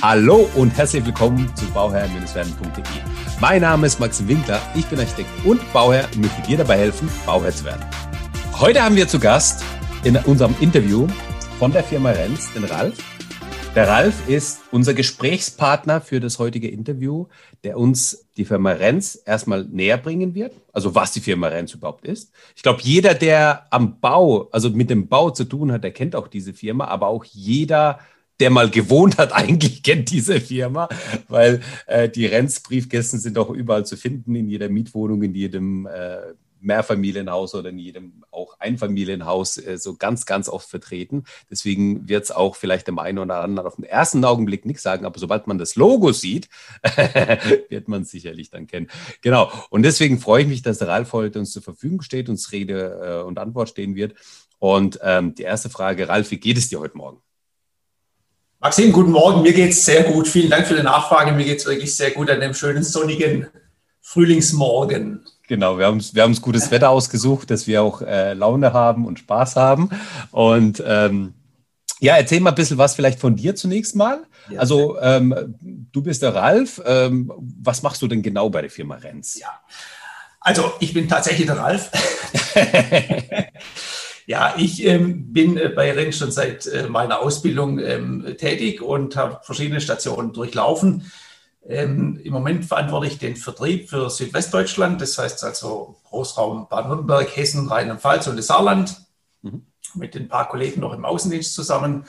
[0.00, 2.84] Hallo und herzlich willkommen zu bauherr-werden.de.
[3.40, 7.08] Mein Name ist Max Winkler, ich bin Architekt und Bauherr und möchte dir dabei helfen,
[7.26, 7.84] Bauherr zu werden.
[8.60, 9.64] Heute haben wir zu Gast
[10.04, 11.08] in unserem Interview
[11.58, 12.96] von der Firma Renz den Ralf.
[13.74, 17.26] Der Ralf ist unser Gesprächspartner für das heutige Interview,
[17.64, 22.04] der uns die Firma Renz erstmal näher bringen wird, also was die Firma Renz überhaupt
[22.04, 22.30] ist.
[22.54, 26.14] Ich glaube, jeder, der am Bau, also mit dem Bau zu tun hat, der kennt
[26.14, 27.98] auch diese Firma, aber auch jeder,
[28.40, 30.88] der mal gewohnt hat, eigentlich kennt diese Firma,
[31.28, 36.34] weil äh, die Renz-Briefkästen sind auch überall zu finden, in jeder Mietwohnung, in jedem äh,
[36.60, 41.24] Mehrfamilienhaus oder in jedem auch Einfamilienhaus äh, so ganz, ganz oft vertreten.
[41.50, 45.06] Deswegen wird es auch vielleicht dem einen oder anderen auf den ersten Augenblick nichts sagen,
[45.06, 46.48] aber sobald man das Logo sieht,
[47.68, 48.88] wird man sicherlich dann kennen.
[49.22, 49.50] Genau.
[49.70, 53.20] Und deswegen freue ich mich, dass der Ralf heute uns zur Verfügung steht, uns Rede
[53.22, 54.14] äh, und Antwort stehen wird.
[54.58, 57.22] Und ähm, die erste Frage, Ralf, wie geht es dir heute Morgen?
[58.60, 59.42] Maxim, guten Morgen.
[59.42, 60.26] Mir geht es sehr gut.
[60.26, 61.30] Vielen Dank für die Nachfrage.
[61.30, 63.46] Mir geht es wirklich sehr gut an dem schönen sonnigen
[64.00, 65.24] Frühlingsmorgen.
[65.46, 69.06] Genau, wir haben wir haben uns gutes Wetter ausgesucht, dass wir auch äh, Laune haben
[69.06, 69.90] und Spaß haben.
[70.32, 71.34] Und ähm,
[72.00, 74.24] ja, erzähl mal ein bisschen was vielleicht von dir zunächst mal.
[74.50, 74.58] Ja.
[74.58, 75.54] Also ähm,
[75.92, 76.82] du bist der Ralf.
[76.84, 79.38] Ähm, was machst du denn genau bei der Firma Renz?
[79.38, 79.60] Ja,
[80.40, 81.92] also ich bin tatsächlich der Ralf.
[84.28, 89.16] ja, ich ähm, bin äh, bei Renz schon seit äh, meiner Ausbildung ähm, tätig und
[89.16, 91.10] habe verschiedene Stationen durchlaufen.
[91.66, 97.68] Ähm, Im Moment verantworte ich den Vertrieb für Südwestdeutschland, das heißt also Großraum Baden-Württemberg, Hessen,
[97.68, 99.00] Rheinland-Pfalz und das Saarland,
[99.40, 99.62] mhm.
[99.94, 102.04] mit ein paar Kollegen noch im Außendienst zusammen.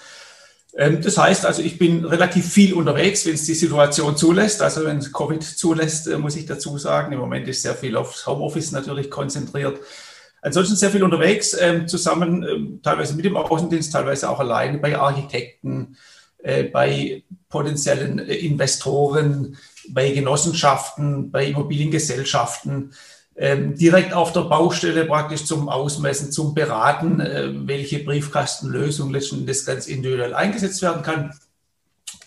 [0.76, 4.62] Ähm, das heißt also, ich bin relativ viel unterwegs, wenn es die Situation zulässt.
[4.62, 7.14] Also wenn es Covid zulässt, äh, muss ich dazu sagen.
[7.14, 9.80] Im Moment ist sehr viel aufs Homeoffice natürlich konzentriert.
[10.42, 14.98] Ansonsten sehr viel unterwegs, ähm, zusammen, ähm, teilweise mit dem Außendienst, teilweise auch alleine bei
[14.98, 15.98] Architekten,
[16.42, 19.58] äh, bei potenziellen äh, Investoren,
[19.90, 22.94] bei Genossenschaften, bei Immobiliengesellschaften,
[23.36, 29.88] ähm, direkt auf der Baustelle praktisch zum Ausmessen, zum Beraten, äh, welche Briefkastenlösung letztendlich ganz
[29.88, 31.34] individuell eingesetzt werden kann.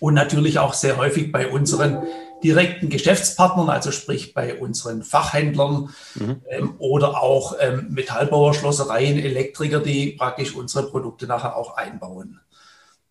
[0.00, 2.02] Und natürlich auch sehr häufig bei unseren
[2.42, 6.42] direkten Geschäftspartnern, also sprich bei unseren Fachhändlern mhm.
[6.48, 12.40] ähm, oder auch ähm, Metallbauer, Schlossereien, Elektriker, die praktisch unsere Produkte nachher auch einbauen.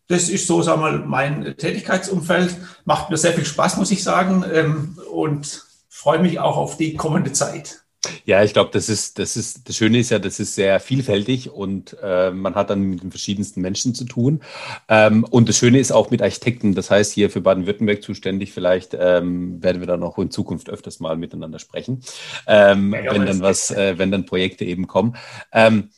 [0.08, 2.58] Das ist so, sagen wir mal, mein Tätigkeitsumfeld.
[2.84, 6.96] Macht mir sehr viel Spaß, muss ich sagen, ähm, und freue mich auch auf die
[6.96, 7.81] kommende Zeit.
[8.26, 11.52] Ja, ich glaube, das ist, das ist, das Schöne ist ja, das ist sehr vielfältig
[11.52, 14.42] und äh, man hat dann mit den verschiedensten Menschen zu tun.
[14.88, 16.74] Ähm, und das Schöne ist auch mit Architekten.
[16.74, 21.00] Das heißt, hier für Baden-Württemberg zuständig, vielleicht ähm, werden wir dann auch in Zukunft öfters
[21.00, 22.02] mal miteinander sprechen,
[22.48, 25.16] ähm, ja, wenn dann was, äh, wenn dann Projekte eben kommen.
[25.52, 25.90] Ähm,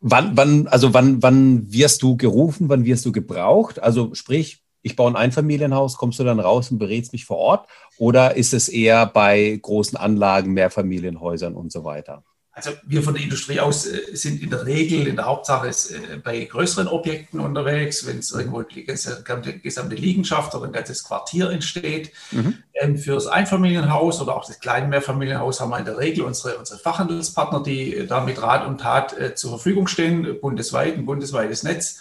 [0.00, 3.82] Wann, wann, also wann, wann wirst du gerufen, wann wirst du gebraucht?
[3.82, 7.68] Also sprich, ich baue ein Einfamilienhaus, kommst du dann raus und berätst mich vor Ort?
[7.98, 12.22] Oder ist es eher bei großen Anlagen, Mehrfamilienhäusern und so weiter?
[12.52, 16.16] Also wir von der Industrie aus äh, sind in der Regel, in der Hauptsache äh,
[16.22, 22.12] bei größeren Objekten unterwegs, wenn es irgendwo die gesamte, Liegenschaft oder ein ganzes Quartier entsteht.
[22.30, 22.58] Mhm.
[22.74, 26.58] Ähm, für das Einfamilienhaus oder auch das kleine Mehrfamilienhaus haben wir in der Regel unsere,
[26.58, 31.64] unsere Fachhandelspartner, die da mit Rat und Tat äh, zur Verfügung stehen, bundesweit, ein bundesweites
[31.64, 31.98] Netz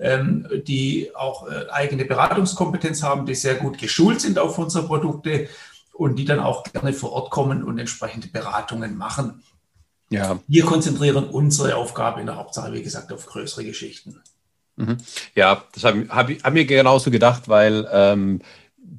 [0.00, 5.48] ähm, die auch eigene Beratungskompetenz haben, die sehr gut geschult sind auf unsere Produkte
[5.92, 9.42] und die dann auch gerne vor Ort kommen und entsprechende Beratungen machen.
[10.10, 10.38] Ja.
[10.46, 14.20] Wir konzentrieren unsere Aufgabe in der Hauptsache, wie gesagt, auf größere Geschichten.
[14.76, 14.98] Mhm.
[15.34, 18.40] Ja, das habe hab, hab mir genauso gedacht, weil ähm,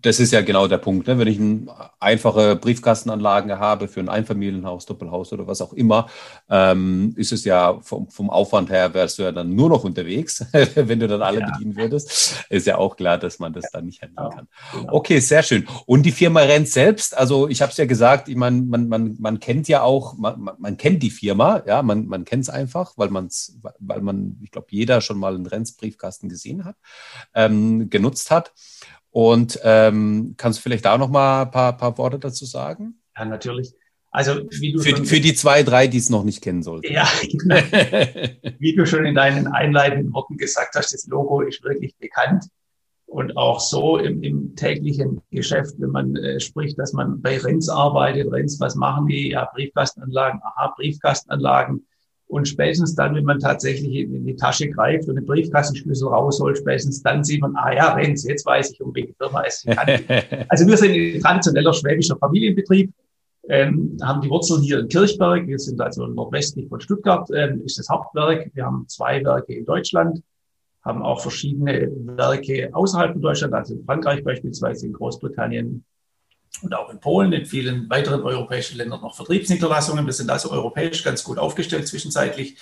[0.01, 1.07] das ist ja genau der Punkt.
[1.07, 1.17] Ne?
[1.17, 1.67] Wenn ich eine
[1.99, 6.07] einfache Briefkastenanlage habe für ein Einfamilienhaus, Doppelhaus oder was auch immer,
[6.49, 10.45] ähm, ist es ja vom, vom, Aufwand her, wärst du ja dann nur noch unterwegs,
[10.75, 11.49] wenn du dann alle ja.
[11.51, 12.45] bedienen würdest.
[12.49, 14.47] Ist ja auch klar, dass man das dann nicht handeln kann.
[14.73, 14.93] Genau.
[14.93, 15.67] Okay, sehr schön.
[15.85, 19.15] Und die Firma Renz selbst, also ich habe es ja gesagt, ich meine, man, man,
[19.19, 22.93] man kennt ja auch, man, man kennt die Firma, ja, man, man kennt es einfach,
[22.97, 26.75] weil man es, weil man, ich glaube, jeder schon mal einen Renz-Briefkasten gesehen hat,
[27.33, 28.53] ähm, genutzt hat.
[29.17, 33.01] Und ähm, kannst du vielleicht da noch mal ein paar, paar Worte dazu sagen?
[33.17, 33.73] Ja, natürlich.
[34.11, 36.93] Also wie du für, schon, für die zwei, drei, die es noch nicht kennen sollten.
[36.93, 37.55] Ja, genau.
[38.59, 42.45] wie du schon in deinen einleitenden Worten gesagt hast, das Logo ist wirklich bekannt.
[43.07, 47.69] Und auch so im, im täglichen Geschäft, wenn man äh, spricht, dass man bei Renz
[47.69, 49.31] arbeitet, Renz, was machen die?
[49.31, 51.86] Ja, Briefkastenanlagen, aha, Briefkastenanlagen.
[52.27, 57.01] Und spätestens dann, wenn man tatsächlich in die Tasche greift und den Briefkastenschlüssel rausholt, spätestens
[57.01, 60.03] dann sieht man, ah ja, Renz, jetzt weiß ich, um welche Firma es sich handelt.
[60.49, 62.91] also wir sind ein traditioneller schwäbischer Familienbetrieb,
[63.47, 65.47] ähm, haben die Wurzeln hier in Kirchberg.
[65.47, 68.51] Wir sind also nordwestlich von Stuttgart, ähm, ist das Hauptwerk.
[68.53, 70.21] Wir haben zwei Werke in Deutschland,
[70.83, 75.85] haben auch verschiedene Werke außerhalb von Deutschland, also in Frankreich beispielsweise, in Großbritannien
[76.61, 80.05] und auch in Polen, in vielen weiteren europäischen Ländern noch Vertriebsniederlassungen.
[80.05, 82.57] Wir sind also europäisch ganz gut aufgestellt zwischenzeitlich.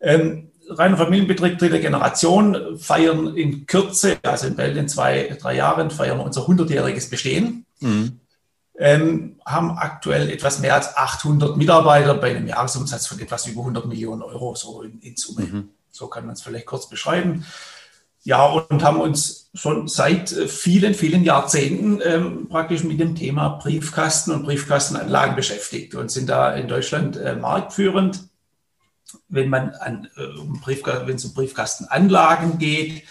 [0.00, 5.90] Ähm, reiner Familienbetrieb dritte Generation feiern in Kürze, also in bald in zwei, drei Jahren,
[5.90, 7.66] feiern wir unser 100-jähriges Bestehen.
[7.80, 8.20] Mhm.
[8.76, 13.86] Ähm, haben aktuell etwas mehr als 800 Mitarbeiter bei einem Jahresumsatz von etwas über 100
[13.86, 15.46] Millionen Euro, so in, in Summe.
[15.46, 15.68] Mhm.
[15.92, 17.46] So kann man es vielleicht kurz beschreiben.
[18.26, 23.50] Ja, und haben uns schon seit äh, vielen, vielen Jahrzehnten ähm, praktisch mit dem Thema
[23.50, 28.28] Briefkasten und Briefkastenanlagen beschäftigt und sind da in Deutschland äh, marktführend.
[29.28, 33.04] Wenn man an, äh, um wenn es um Briefkastenanlagen geht,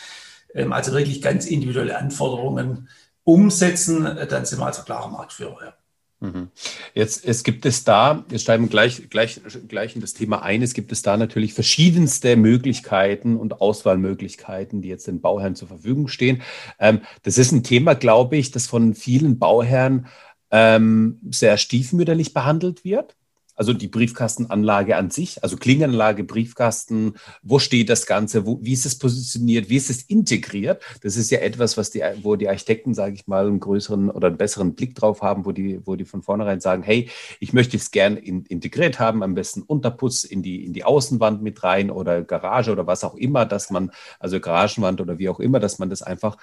[0.56, 2.90] ähm, also wirklich ganz individuelle Anforderungen
[3.24, 5.58] umsetzen, äh, dann sind wir also klarer Marktführer.
[5.64, 5.74] Ja.
[6.24, 6.52] Mhm.
[6.94, 10.74] Jetzt es gibt es da, wir steigen gleich, gleich, gleich in das Thema ein, es
[10.74, 16.42] gibt es da natürlich verschiedenste Möglichkeiten und Auswahlmöglichkeiten, die jetzt den Bauherren zur Verfügung stehen.
[16.80, 20.08] Ähm, das ist ein Thema, glaube ich, das von vielen Bauherren
[20.50, 23.18] ähm, sehr stiefmütterlich behandelt wird.
[23.56, 28.86] Also die Briefkastenanlage an sich, also Klinganlage, Briefkasten, wo steht das Ganze, wo, wie ist
[28.86, 30.82] es positioniert, wie ist es integriert?
[31.02, 34.28] Das ist ja etwas, was die, wo die Architekten, sage ich mal, einen größeren oder
[34.28, 37.10] einen besseren Blick drauf haben, wo die, wo die von vornherein sagen, hey,
[37.40, 41.42] ich möchte es gern in, integriert haben, am besten Unterputz in die, in die Außenwand
[41.42, 45.40] mit rein oder Garage oder was auch immer, dass man, also Garagenwand oder wie auch
[45.40, 46.38] immer, dass man das einfach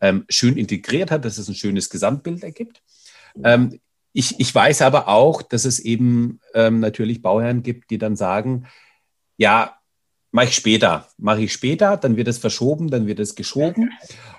[0.00, 2.82] ähm, schön integriert hat, dass es ein schönes Gesamtbild ergibt.
[3.44, 3.80] Ähm,
[4.12, 8.66] ich, ich weiß aber auch, dass es eben ähm, natürlich Bauherren gibt, die dann sagen,
[9.36, 9.76] ja,
[10.32, 13.90] mache ich später, mache ich später, dann wird es verschoben, dann wird es geschoben.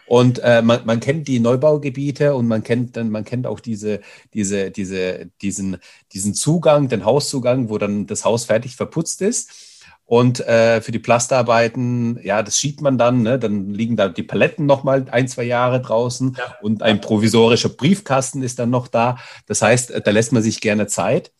[0.07, 4.01] Und äh, man, man kennt die Neubaugebiete und man kennt dann, man kennt auch diese,
[4.33, 5.77] diese, diese, diesen,
[6.13, 9.70] diesen Zugang, den Hauszugang, wo dann das Haus fertig verputzt ist.
[10.11, 13.21] Und äh, für die Plasterarbeiten, ja, das schiebt man dann.
[13.21, 13.39] Ne?
[13.39, 16.57] Dann liegen da die Paletten noch mal ein, zwei Jahre draußen ja.
[16.61, 19.19] und ein provisorischer Briefkasten ist dann noch da.
[19.45, 21.31] Das heißt, äh, da lässt man sich gerne Zeit.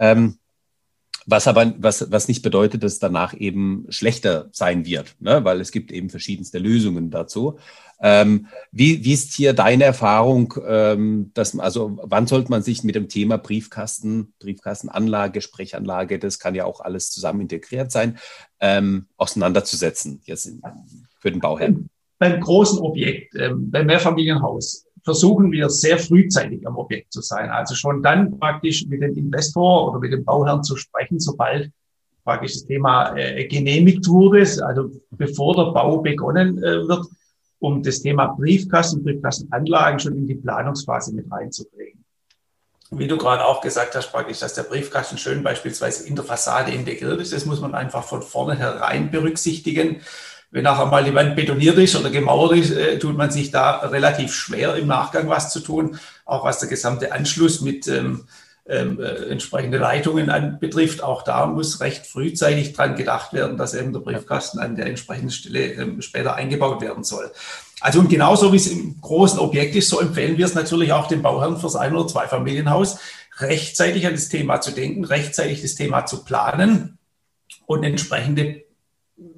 [0.00, 0.38] Ähm,
[1.30, 5.44] was aber, was, was nicht bedeutet, dass danach eben schlechter sein wird, ne?
[5.44, 7.58] weil es gibt eben verschiedenste Lösungen dazu.
[8.00, 12.94] Ähm, wie, wie ist hier deine Erfahrung, ähm, dass, also wann sollte man sich mit
[12.94, 18.18] dem Thema Briefkasten, Briefkastenanlage, Sprechanlage, das kann ja auch alles zusammen integriert sein,
[18.60, 20.50] ähm, auseinanderzusetzen, jetzt
[21.18, 21.90] für den Bauherrn?
[22.18, 27.48] Beim großen Objekt, ähm, beim Mehrfamilienhaus, versuchen wir sehr frühzeitig am Objekt zu sein.
[27.48, 31.72] Also schon dann praktisch mit dem Investor oder mit dem Bauherrn zu sprechen, sobald
[32.24, 37.06] praktisch das Thema äh, genehmigt wurde, also bevor der Bau begonnen äh, wird,
[37.58, 42.04] um das Thema Briefkasten, Briefkastenanlagen schon in die Planungsphase mit reinzubringen.
[42.90, 46.70] Wie du gerade auch gesagt hast, praktisch, dass der Briefkasten schön beispielsweise in der Fassade
[46.70, 50.02] integriert ist, das muss man einfach von vornherein berücksichtigen.
[50.50, 53.78] Wenn nachher mal die Wand betoniert ist oder gemauert ist, äh, tut man sich da
[53.78, 58.24] relativ schwer im Nachgang was zu tun, auch was der gesamte Anschluss mit ähm,
[58.70, 61.02] ähm, äh, entsprechende Leitungen an, betrifft.
[61.02, 65.30] Auch da muss recht frühzeitig dran gedacht werden, dass eben der Briefkasten an der entsprechenden
[65.30, 67.30] Stelle ähm, später eingebaut werden soll.
[67.80, 71.08] Also und genauso wie es im großen Objekt ist, so empfehlen wir es natürlich auch
[71.08, 72.98] den Bauherren fürs Ein- oder Zweifamilienhaus,
[73.38, 76.98] rechtzeitig an das Thema zu denken, rechtzeitig das Thema zu planen
[77.66, 78.64] und entsprechende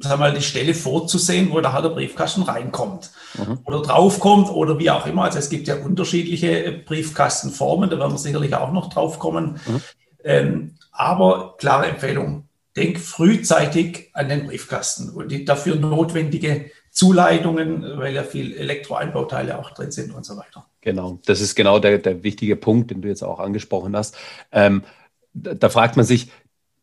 [0.00, 3.59] sagen wir mal, die Stelle vorzusehen, wo nachher der Briefkasten reinkommt mhm.
[3.65, 5.25] oder draufkommt oder wie auch immer.
[5.25, 9.60] Also es gibt ja unterschiedliche Briefkastenformen, da werden wir sicherlich auch noch draufkommen.
[9.67, 9.82] Mhm.
[10.22, 18.15] Ähm, aber klare Empfehlung, denk frühzeitig an den Briefkasten und die dafür notwendige Zuleitungen, weil
[18.15, 20.67] ja viel Elektroeinbauteile auch drin sind und so weiter.
[20.81, 24.17] Genau, das ist genau der, der wichtige Punkt, den du jetzt auch angesprochen hast.
[24.51, 24.82] Ähm,
[25.32, 26.31] da, da fragt man sich,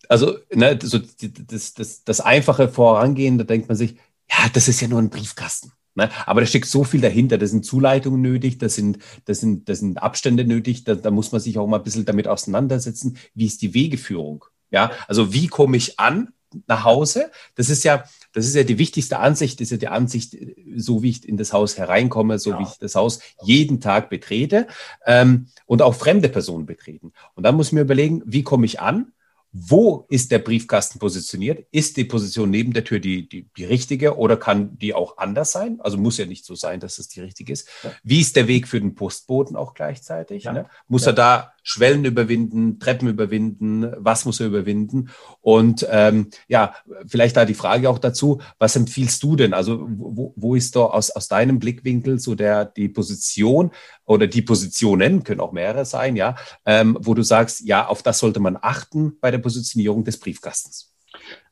[0.09, 3.95] also ne, so das, das, das einfache Vorangehen, da denkt man sich,
[4.29, 5.71] ja, das ist ja nur ein Briefkasten.
[5.97, 6.09] Ne?
[6.27, 7.37] Aber da steckt so viel dahinter.
[7.37, 10.83] Da sind Zuleitungen nötig, da sind, das sind, das sind Abstände nötig.
[10.83, 13.17] Da, da muss man sich auch mal ein bisschen damit auseinandersetzen.
[13.33, 14.45] Wie ist die Wegeführung?
[14.69, 16.33] Ja, also wie komme ich an
[16.67, 17.31] nach Hause?
[17.55, 20.37] Das ist ja, das ist ja die wichtigste Ansicht, das ist ja die Ansicht,
[20.75, 22.59] so wie ich in das Haus hereinkomme, so ja.
[22.59, 24.67] wie ich das Haus jeden Tag betrete
[25.05, 27.11] ähm, und auch fremde Personen betreten.
[27.33, 29.13] Und dann muss ich mir überlegen, wie komme ich an?
[29.59, 31.65] Wo ist der Briefkasten positioniert?
[31.71, 35.51] Ist die Position neben der Tür die, die, die richtige oder kann die auch anders
[35.51, 35.79] sein?
[35.79, 37.67] Also muss ja nicht so sein, dass es die richtige ist.
[37.83, 37.91] Ja.
[38.03, 40.43] Wie ist der Weg für den Postboten auch gleichzeitig?
[40.43, 40.53] Ja.
[40.53, 40.65] Ne?
[40.87, 41.11] Muss ja.
[41.11, 45.09] er da Schwellen überwinden, Treppen überwinden, was muss er überwinden?
[45.41, 46.75] Und ähm, ja,
[47.07, 49.53] vielleicht da die Frage auch dazu, was empfiehlst du denn?
[49.53, 53.71] Also wo, wo ist da aus, aus deinem Blickwinkel so der die Position
[54.07, 56.35] oder die Positionen, können auch mehrere sein, ja,
[56.65, 60.93] ähm, wo du sagst, ja, auf das sollte man achten bei der Positionierung des Briefkastens?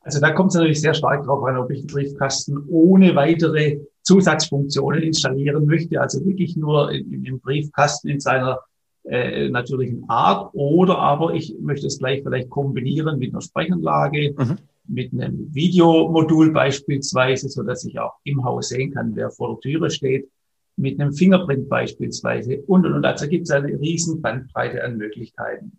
[0.00, 3.80] Also da kommt es natürlich sehr stark darauf an, ob ich einen Briefkasten ohne weitere
[4.02, 8.60] Zusatzfunktionen installieren möchte, also wirklich nur im Briefkasten in seiner
[9.04, 14.56] äh, natürlichen Art, oder aber ich möchte es gleich vielleicht kombinieren mit einer Sprechanlage, mhm.
[14.88, 19.60] mit einem Videomodul beispielsweise, so dass ich auch im Haus sehen kann, wer vor der
[19.60, 20.28] Türe steht,
[20.76, 23.04] mit einem Fingerprint beispielsweise und und und.
[23.04, 25.78] Also gibt es eine riesen Bandbreite an Möglichkeiten.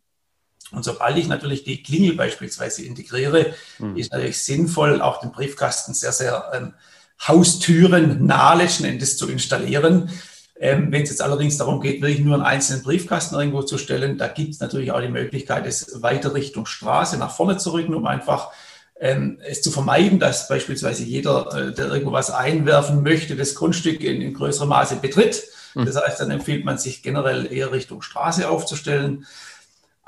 [0.71, 3.95] Und sobald ich natürlich die Klingel beispielsweise integriere, mhm.
[3.95, 6.73] ist natürlich sinnvoll, auch den Briefkasten sehr, sehr ähm,
[7.25, 10.09] Haustüren nah letzten Endes zu installieren.
[10.59, 14.17] Ähm, Wenn es jetzt allerdings darum geht, wirklich nur einen einzelnen Briefkasten irgendwo zu stellen,
[14.17, 17.93] da gibt es natürlich auch die Möglichkeit, es weiter Richtung Straße nach vorne zu rücken,
[17.93, 18.51] um einfach
[18.99, 24.03] ähm, es zu vermeiden, dass beispielsweise jeder, äh, der irgendwo was einwerfen möchte, das Grundstück
[24.03, 25.43] in, in größerem Maße betritt.
[25.75, 25.85] Mhm.
[25.85, 29.25] Das heißt, dann empfiehlt man sich generell eher Richtung Straße aufzustellen.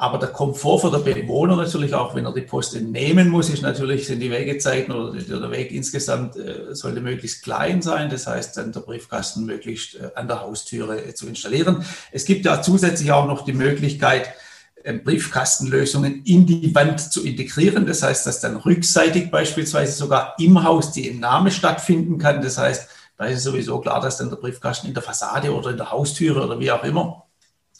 [0.01, 3.61] Aber der Komfort für den Bewohner natürlich auch, wenn er die Post nehmen muss, ist
[3.61, 8.09] natürlich, sind die Wegezeiten oder der Weg insgesamt äh, sollte möglichst klein sein.
[8.09, 11.83] Das heißt, dann der Briefkasten möglichst äh, an der Haustüre äh, zu installieren.
[12.13, 14.29] Es gibt ja zusätzlich auch noch die Möglichkeit,
[14.97, 17.85] Briefkastenlösungen in die Wand zu integrieren.
[17.85, 22.41] Das heißt, dass dann rückseitig beispielsweise sogar im Haus die Entnahme stattfinden kann.
[22.41, 25.77] Das heißt, da ist sowieso klar, dass dann der Briefkasten in der Fassade oder in
[25.77, 27.25] der Haustüre oder wie auch immer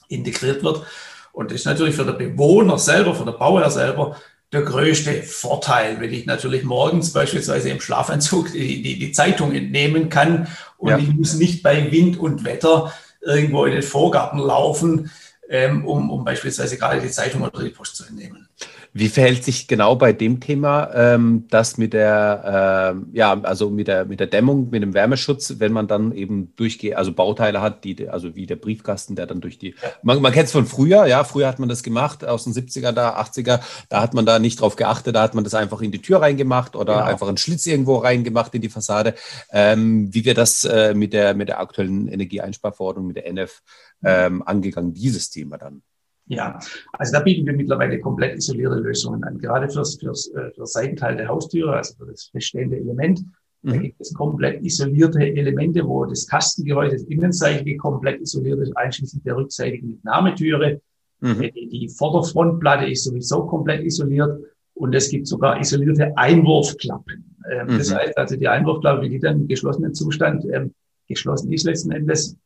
[0.07, 0.83] integriert wird.
[1.31, 4.17] Und das ist natürlich für den Bewohner selber, für den Bauherr selber
[4.51, 10.09] der größte Vorteil, wenn ich natürlich morgens beispielsweise im Schlafanzug die, die, die Zeitung entnehmen
[10.09, 10.47] kann
[10.77, 10.97] und ja.
[10.97, 15.11] ich muss nicht bei Wind und Wetter irgendwo in den Vorgarten laufen,
[15.49, 18.47] ähm, um, um beispielsweise gerade die Zeitung oder die Post zu entnehmen.
[18.93, 23.87] Wie verhält sich genau bei dem Thema ähm, das mit der, äh, ja, also mit
[23.87, 27.83] der, mit der Dämmung, mit dem Wärmeschutz, wenn man dann eben durchgeht, also Bauteile hat,
[27.83, 29.89] die, also wie der Briefkasten, der dann durch die, ja.
[30.01, 32.91] man, man kennt es von früher, ja, früher hat man das gemacht, aus den 70er,
[32.91, 35.91] da, 80er, da hat man da nicht drauf geachtet, da hat man das einfach in
[35.91, 37.05] die Tür reingemacht oder genau.
[37.05, 39.13] einfach einen Schlitz irgendwo reingemacht in die Fassade.
[39.51, 43.61] Ähm, wie wird das äh, mit der, mit der aktuellen Energieeinsparverordnung, mit der NF
[44.03, 45.81] ähm, angegangen, dieses Thema dann?
[46.29, 46.59] Ja,
[46.93, 49.39] also da bieten wir mittlerweile komplett isolierte Lösungen an.
[49.39, 53.25] Gerade fürs, fürs, äh, für Seitenteil der Haustüre, also für das feststehende Element.
[53.63, 53.69] Mhm.
[53.69, 59.23] Da gibt es komplett isolierte Elemente, wo das Kastengehäuse, das innenseitige komplett isoliert ist, einschließlich
[59.23, 60.79] der rückseitigen Entnahmetüre.
[61.19, 61.41] Mhm.
[61.41, 64.39] Äh, die, die Vorderfrontplatte ist sowieso komplett isoliert
[64.75, 67.35] und es gibt sogar isolierte Einwurfklappen.
[67.51, 67.77] Ähm, mhm.
[67.79, 70.75] Das heißt also, die Einwurfklappe, die dann im geschlossenen Zustand ähm,
[71.07, 72.37] geschlossen ist letzten Endes,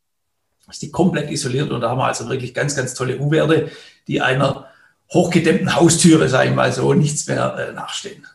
[0.69, 3.69] ist die komplett isoliert und da haben wir also wirklich ganz, ganz tolle U-Werte,
[4.07, 4.67] die einer
[5.11, 8.25] hochgedämmten Haustüre, sage ich mal so, nichts mehr äh, nachstehen.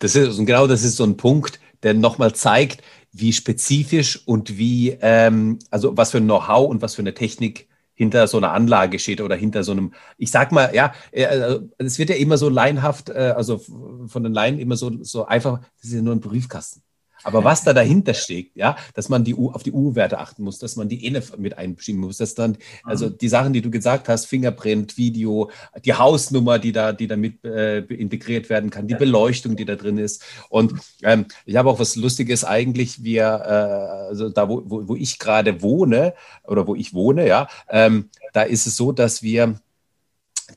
[0.00, 2.82] Das ist, genau das ist so ein Punkt, der nochmal zeigt,
[3.12, 7.68] wie spezifisch und wie, ähm, also was für ein Know-how und was für eine Technik
[7.94, 11.60] hinter so einer Anlage steht oder hinter so einem, ich sag mal, ja, äh, äh,
[11.78, 13.58] es wird ja immer so laienhaft, äh, also
[14.06, 16.82] von den Laien immer so, so einfach, das ist ja nur ein Briefkasten.
[17.24, 20.58] Aber was da dahinter steckt, ja, dass man die U, auf die U-Werte achten muss,
[20.58, 23.18] dass man die ENF mit einschieben muss, dass dann, also mhm.
[23.18, 25.50] die Sachen, die du gesagt hast, Fingerprint, Video,
[25.84, 29.98] die Hausnummer, die da, die damit äh, integriert werden kann, die Beleuchtung, die da drin
[29.98, 30.24] ist.
[30.48, 34.96] Und ähm, ich habe auch was Lustiges eigentlich, wir, äh, also da, wo, wo, wo
[34.96, 39.60] ich gerade wohne oder wo ich wohne, ja, ähm, da ist es so, dass wir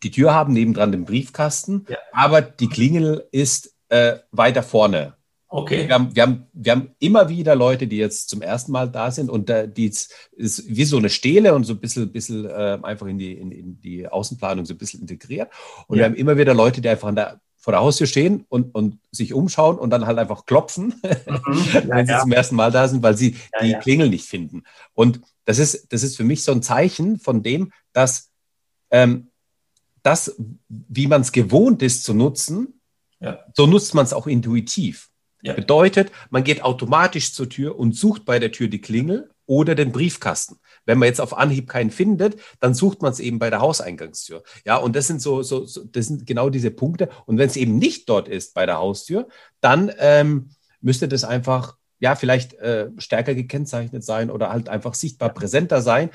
[0.03, 1.97] die Tür haben, nebendran den Briefkasten, ja.
[2.13, 5.15] aber die Klingel ist äh, weiter vorne.
[5.53, 5.85] Okay.
[5.85, 9.11] Wir haben, wir, haben, wir haben immer wieder Leute, die jetzt zum ersten Mal da
[9.11, 12.79] sind und äh, die ist wie so eine Stele und so ein bisschen, bisschen äh,
[12.81, 15.51] einfach in die, in, in, die Außenplanung so ein bisschen integriert.
[15.87, 16.03] Und ja.
[16.03, 18.99] wir haben immer wieder Leute, die einfach an der, vor der Haustür stehen und, und
[19.11, 21.65] sich umschauen und dann halt einfach klopfen, mhm.
[21.73, 22.21] ja, wenn sie ja.
[22.21, 24.63] zum ersten Mal da sind, weil sie die Klingel nicht finden.
[24.93, 28.31] Und das ist, das ist für mich so ein Zeichen von dem, dass
[28.89, 29.31] ähm,
[30.01, 30.33] das,
[30.69, 32.79] wie man es gewohnt ist zu nutzen,
[33.53, 35.10] so nutzt man es auch intuitiv.
[35.41, 35.53] Ja.
[35.53, 39.91] Bedeutet, man geht automatisch zur Tür und sucht bei der Tür die Klingel oder den
[39.91, 40.59] Briefkasten.
[40.85, 44.43] Wenn man jetzt auf Anhieb keinen findet, dann sucht man es eben bei der Hauseingangstür.
[44.65, 47.09] Ja, und das sind so, so, so das sind genau diese Punkte.
[47.25, 49.27] Und wenn es eben nicht dort ist bei der Haustür,
[49.59, 55.29] dann ähm, müsste das einfach ja, vielleicht äh, stärker gekennzeichnet sein oder halt einfach sichtbar
[55.29, 56.09] präsenter sein.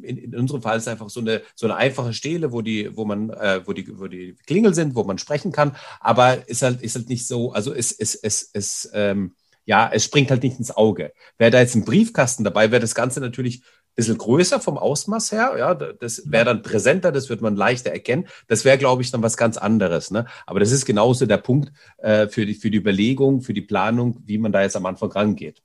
[0.00, 2.96] In, in, unserem Fall ist es einfach so eine, so eine einfache Stele, wo die,
[2.96, 5.74] wo man, äh, wo die, wo die Klingel sind, wo man sprechen kann.
[5.98, 10.04] Aber ist halt, ist halt nicht so, also es, es, es, es, ähm, ja, es
[10.04, 11.12] springt halt nicht ins Auge.
[11.38, 13.64] Wäre da jetzt ein Briefkasten dabei, wäre das Ganze natürlich
[13.96, 15.54] bisschen größer vom Ausmaß her.
[15.58, 18.26] Ja, das wäre dann präsenter, das wird man leichter erkennen.
[18.46, 20.10] Das wäre, glaube ich, dann was ganz anderes.
[20.10, 20.26] Ne?
[20.46, 24.22] Aber das ist genauso der Punkt äh, für, die, für die Überlegung, für die Planung,
[24.24, 25.62] wie man da jetzt am Anfang rangeht.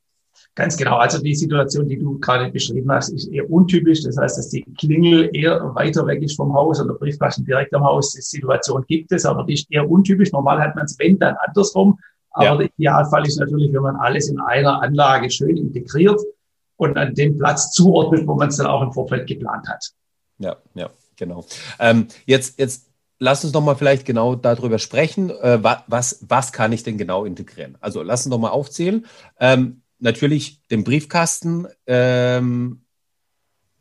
[0.55, 0.97] Ganz genau.
[0.97, 4.03] Also die Situation, die du gerade beschrieben hast, ist eher untypisch.
[4.03, 7.83] Das heißt, dass die Klingel eher weiter weg ist vom Haus oder Briefkasten direkt am
[7.83, 8.11] Haus.
[8.13, 10.31] Die Situation gibt es, aber die ist eher untypisch.
[10.31, 11.97] Normal hat man es, wenn, dann andersrum.
[12.31, 12.55] Aber ja.
[12.55, 16.19] der Idealfall ist natürlich, wenn man alles in einer Anlage schön integriert
[16.81, 19.91] und an den Platz zuordnet, wo man es dann auch im Vorfeld geplant hat.
[20.39, 21.45] Ja, ja, genau.
[21.79, 22.88] Ähm, jetzt, jetzt
[23.19, 25.29] lass uns noch mal vielleicht genau darüber sprechen.
[25.29, 27.77] Äh, was, was kann ich denn genau integrieren?
[27.81, 29.05] Also lass uns noch mal aufzählen.
[29.39, 31.67] Ähm, natürlich den Briefkasten.
[31.85, 32.81] Ähm,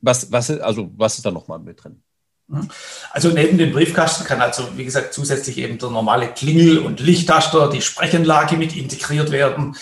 [0.02, 2.02] was, was, also, was ist da noch mal mit drin?
[2.48, 2.68] Mhm.
[3.12, 7.70] Also neben dem Briefkasten kann also, wie gesagt, zusätzlich eben der normale Klingel- und Lichttaster,
[7.70, 9.74] die Sprechanlage mit integriert werden.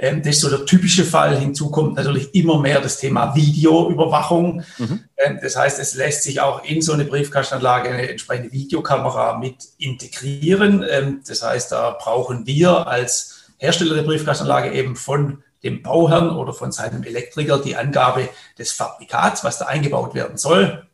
[0.00, 1.38] Ähm, das ist so der typische Fall.
[1.38, 4.64] Hinzu kommt natürlich immer mehr das Thema Videoüberwachung.
[4.78, 5.04] Mhm.
[5.18, 9.56] Ähm, das heißt, es lässt sich auch in so eine Briefkastenanlage eine entsprechende Videokamera mit
[9.76, 10.84] integrieren.
[10.90, 16.54] Ähm, das heißt, da brauchen wir als Hersteller der Briefkastenanlage eben von dem Bauherrn oder
[16.54, 20.86] von seinem Elektriker die Angabe des Fabrikats, was da eingebaut werden soll.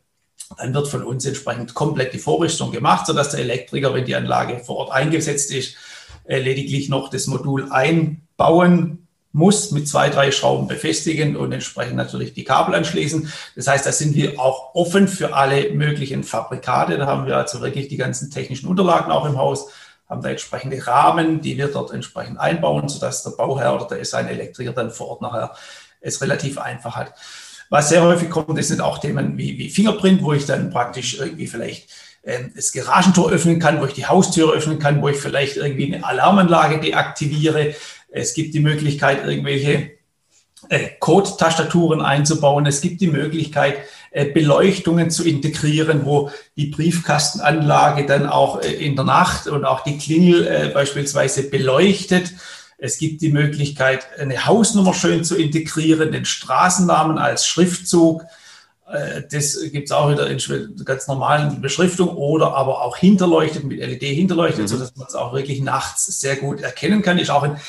[0.57, 4.59] Dann wird von uns entsprechend komplett die Vorrüstung gemacht, sodass der Elektriker, wenn die Anlage
[4.59, 5.75] vor Ort eingesetzt ist,
[6.25, 7.71] äh, lediglich noch das Modul
[8.37, 13.31] einbauen muss, mit zwei, drei Schrauben befestigen und entsprechend natürlich die Kabel anschließen.
[13.55, 16.97] Das heißt, da sind wir auch offen für alle möglichen Fabrikate.
[16.97, 19.69] Da haben wir also wirklich die ganzen technischen Unterlagen auch im Haus,
[20.09, 24.27] haben da entsprechende Rahmen, die wir dort entsprechend einbauen, sodass der Bauherr oder der sein
[24.27, 25.53] Elektriker dann vor Ort nachher
[25.99, 27.13] es relativ einfach hat.
[27.69, 31.19] Was sehr häufig kommt, das sind auch Themen wie, wie Fingerprint, wo ich dann praktisch
[31.19, 31.89] irgendwie vielleicht
[32.27, 35.93] ähm, das Garagentor öffnen kann, wo ich die Haustür öffnen kann, wo ich vielleicht irgendwie
[35.93, 37.73] eine Alarmanlage deaktiviere.
[38.09, 39.91] Es gibt die Möglichkeit, irgendwelche
[40.69, 42.65] äh, Code-Tastaturen einzubauen.
[42.65, 43.77] Es gibt die Möglichkeit,
[44.11, 49.83] äh, Beleuchtungen zu integrieren, wo die Briefkastenanlage dann auch äh, in der Nacht und auch
[49.83, 52.33] die Klingel beispielsweise beleuchtet.
[52.79, 58.23] Es gibt die Möglichkeit, eine Hausnummer schön zu integrieren, den Straßennamen als Schriftzug.
[58.91, 60.39] Äh, das gibt es auch wieder in
[60.85, 64.67] ganz normalen Beschriftung oder aber auch hinterleuchtet mit LED hinterleuchtet, mhm.
[64.67, 67.17] sodass man es auch wirklich nachts sehr gut erkennen kann.
[67.17, 67.59] Ist auch ein,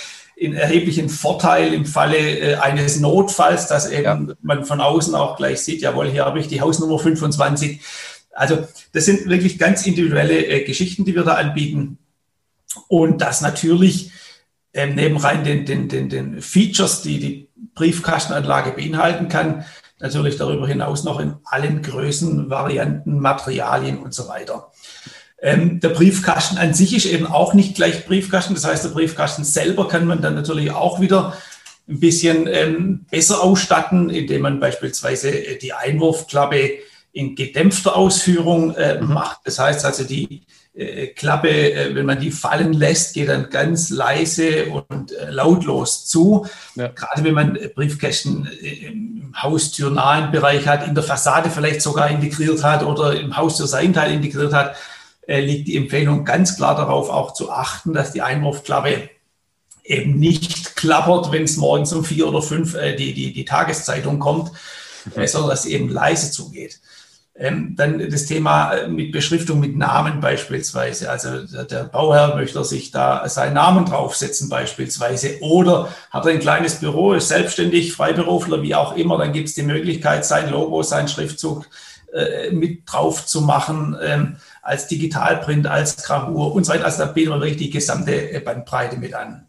[0.43, 5.61] ein erheblichen Vorteil im Falle äh, eines Notfalls, dass eben man von außen auch gleich
[5.61, 7.81] sieht, jawohl, hier habe ich die Hausnummer 25.
[8.33, 11.99] Also das sind wirklich ganz individuelle äh, Geschichten, die wir da anbieten.
[12.87, 14.13] Und das natürlich
[14.73, 19.65] ähm, neben rein den, den, den, den Features, die die Briefkastenanlage beinhalten kann,
[19.99, 24.71] natürlich darüber hinaus noch in allen Größen, Varianten, Materialien und so weiter.
[25.41, 28.55] Ähm, der Briefkasten an sich ist eben auch nicht gleich Briefkasten.
[28.55, 31.37] Das heißt, der Briefkasten selber kann man dann natürlich auch wieder
[31.89, 36.71] ein bisschen ähm, besser ausstatten, indem man beispielsweise äh, die Einwurfklappe
[37.13, 39.15] in gedämpfter Ausführung äh, mhm.
[39.15, 39.41] macht.
[39.45, 40.43] Das heißt also, die
[40.75, 46.07] äh, Klappe, äh, wenn man die fallen lässt, geht dann ganz leise und äh, lautlos
[46.07, 46.47] zu.
[46.77, 46.89] Ja.
[46.89, 52.85] Gerade wenn man Briefkästen im haustürnahen Bereich hat, in der Fassade vielleicht sogar integriert hat
[52.85, 54.77] oder im Haustürseitenteil integriert hat,
[55.29, 59.11] liegt die Empfehlung ganz klar darauf, auch zu achten, dass die Einwurfklappe
[59.85, 64.53] eben nicht klappert, wenn es morgens um vier oder fünf die, die, die Tageszeitung kommt,
[65.15, 65.27] mhm.
[65.27, 66.81] sondern dass eben leise zugeht.
[67.41, 71.09] Ähm, dann das Thema äh, mit Beschriftung mit Namen beispielsweise.
[71.09, 75.39] Also der, der Bauherr möchte sich da seinen Namen draufsetzen beispielsweise.
[75.41, 79.19] Oder hat er ein kleines Büro, ist selbstständig, Freiberufler, wie auch immer.
[79.19, 81.69] Dann gibt es die Möglichkeit, sein Logo, sein Schriftzug
[82.13, 84.37] äh, mit drauf zu machen, ähm,
[84.69, 86.85] als Digitalprint, als Gravur und so weiter.
[86.85, 89.47] Also da bieten wir wirklich die gesamte äh, Bandbreite mit an.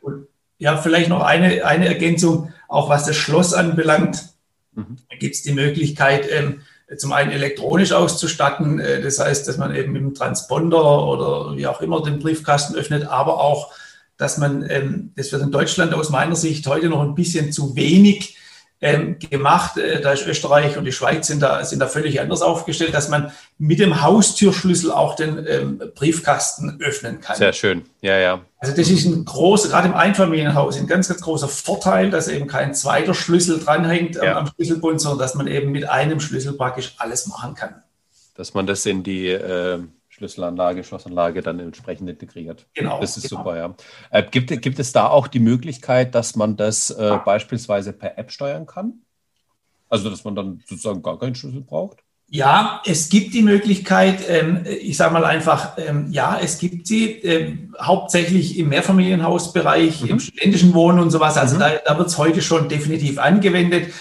[0.00, 4.30] Und ja, vielleicht noch eine, eine Ergänzung, auch was das Schloss anbelangt.
[4.72, 4.96] Mhm.
[5.10, 6.62] Da gibt es die Möglichkeit, ähm,
[6.96, 11.66] zum einen elektronisch auszustatten, äh, das heißt, dass man eben mit dem Transponder oder wie
[11.66, 13.72] auch immer den Briefkasten öffnet, aber auch,
[14.16, 17.76] dass man, ähm, das wird in Deutschland aus meiner Sicht heute noch ein bisschen zu
[17.76, 18.38] wenig
[18.80, 19.76] ähm, gemacht.
[19.76, 23.08] Äh, da ist Österreich und die Schweiz sind da, sind da völlig anders aufgestellt, dass
[23.08, 27.36] man mit dem Haustürschlüssel auch den ähm, Briefkasten öffnen kann.
[27.36, 28.40] Sehr schön, ja, ja.
[28.58, 32.46] Also das ist ein großer, gerade im Einfamilienhaus, ein ganz, ganz großer Vorteil, dass eben
[32.46, 34.36] kein zweiter Schlüssel dranhängt ja.
[34.36, 37.82] am Schlüsselbund, sondern dass man eben mit einem Schlüssel praktisch alles machen kann.
[38.34, 39.80] Dass man das in die äh
[40.20, 42.66] Schlüsselanlage, Schlossanlage dann entsprechend integriert.
[42.74, 43.00] Genau.
[43.00, 43.40] Das ist genau.
[43.42, 43.74] super, ja.
[44.10, 48.30] Äh, gibt, gibt es da auch die Möglichkeit, dass man das äh, beispielsweise per App
[48.30, 49.00] steuern kann?
[49.88, 52.00] Also, dass man dann sozusagen gar keinen Schlüssel braucht?
[52.28, 57.12] Ja, es gibt die Möglichkeit, ähm, ich sage mal einfach, ähm, ja, es gibt sie,
[57.12, 60.08] ähm, hauptsächlich im Mehrfamilienhausbereich, mhm.
[60.10, 61.38] im studentischen Wohnen und sowas.
[61.38, 61.60] Also mhm.
[61.60, 63.94] da, da wird es heute schon definitiv angewendet.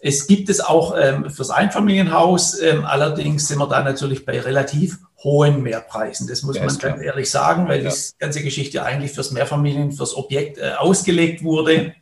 [0.00, 4.98] Es gibt es auch ähm, fürs Einfamilienhaus, ähm, allerdings sind wir da natürlich bei relativ
[5.22, 6.28] hohen Mehrpreisen.
[6.28, 7.90] Das muss ja, man ganz ehrlich sagen, weil ja.
[7.90, 11.94] die ganze Geschichte eigentlich fürs Mehrfamilien, fürs Objekt äh, ausgelegt wurde.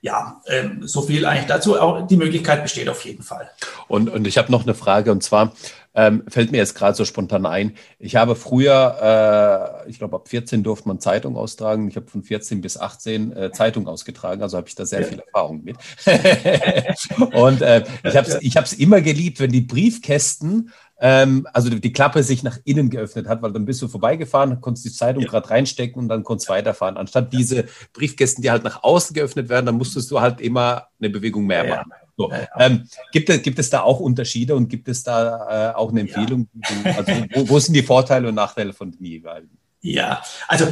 [0.00, 1.80] ja, ähm, so viel eigentlich dazu.
[1.80, 3.50] Auch die Möglichkeit besteht auf jeden Fall.
[3.88, 5.52] Und, und ich habe noch eine Frage und zwar
[5.94, 7.74] ähm, fällt mir jetzt gerade so spontan ein.
[7.98, 11.88] Ich habe früher, äh, ich glaube ab 14 durfte man Zeitung austragen.
[11.88, 15.06] Ich habe von 14 bis 18 äh, Zeitung ausgetragen, also habe ich da sehr ja.
[15.06, 15.76] viel Erfahrung mit.
[17.34, 22.22] und äh, ich habe es ich immer geliebt, wenn die Briefkästen ähm, also die Klappe
[22.22, 25.28] sich nach innen geöffnet hat, weil dann bist du vorbeigefahren, konntest die Zeitung ja.
[25.28, 26.96] gerade reinstecken und dann konntest weiterfahren.
[26.96, 27.38] Anstatt ja.
[27.38, 31.46] diese Briefkästen, die halt nach außen geöffnet werden, dann musstest du halt immer eine Bewegung
[31.46, 31.92] mehr machen.
[32.16, 35.90] So, ähm, gibt, es, gibt es da auch Unterschiede und gibt es da äh, auch
[35.90, 36.48] eine Empfehlung?
[36.84, 39.58] Also, wo, wo, sind die Vorteile und Nachteile von den jeweiligen?
[39.80, 40.66] Ja, also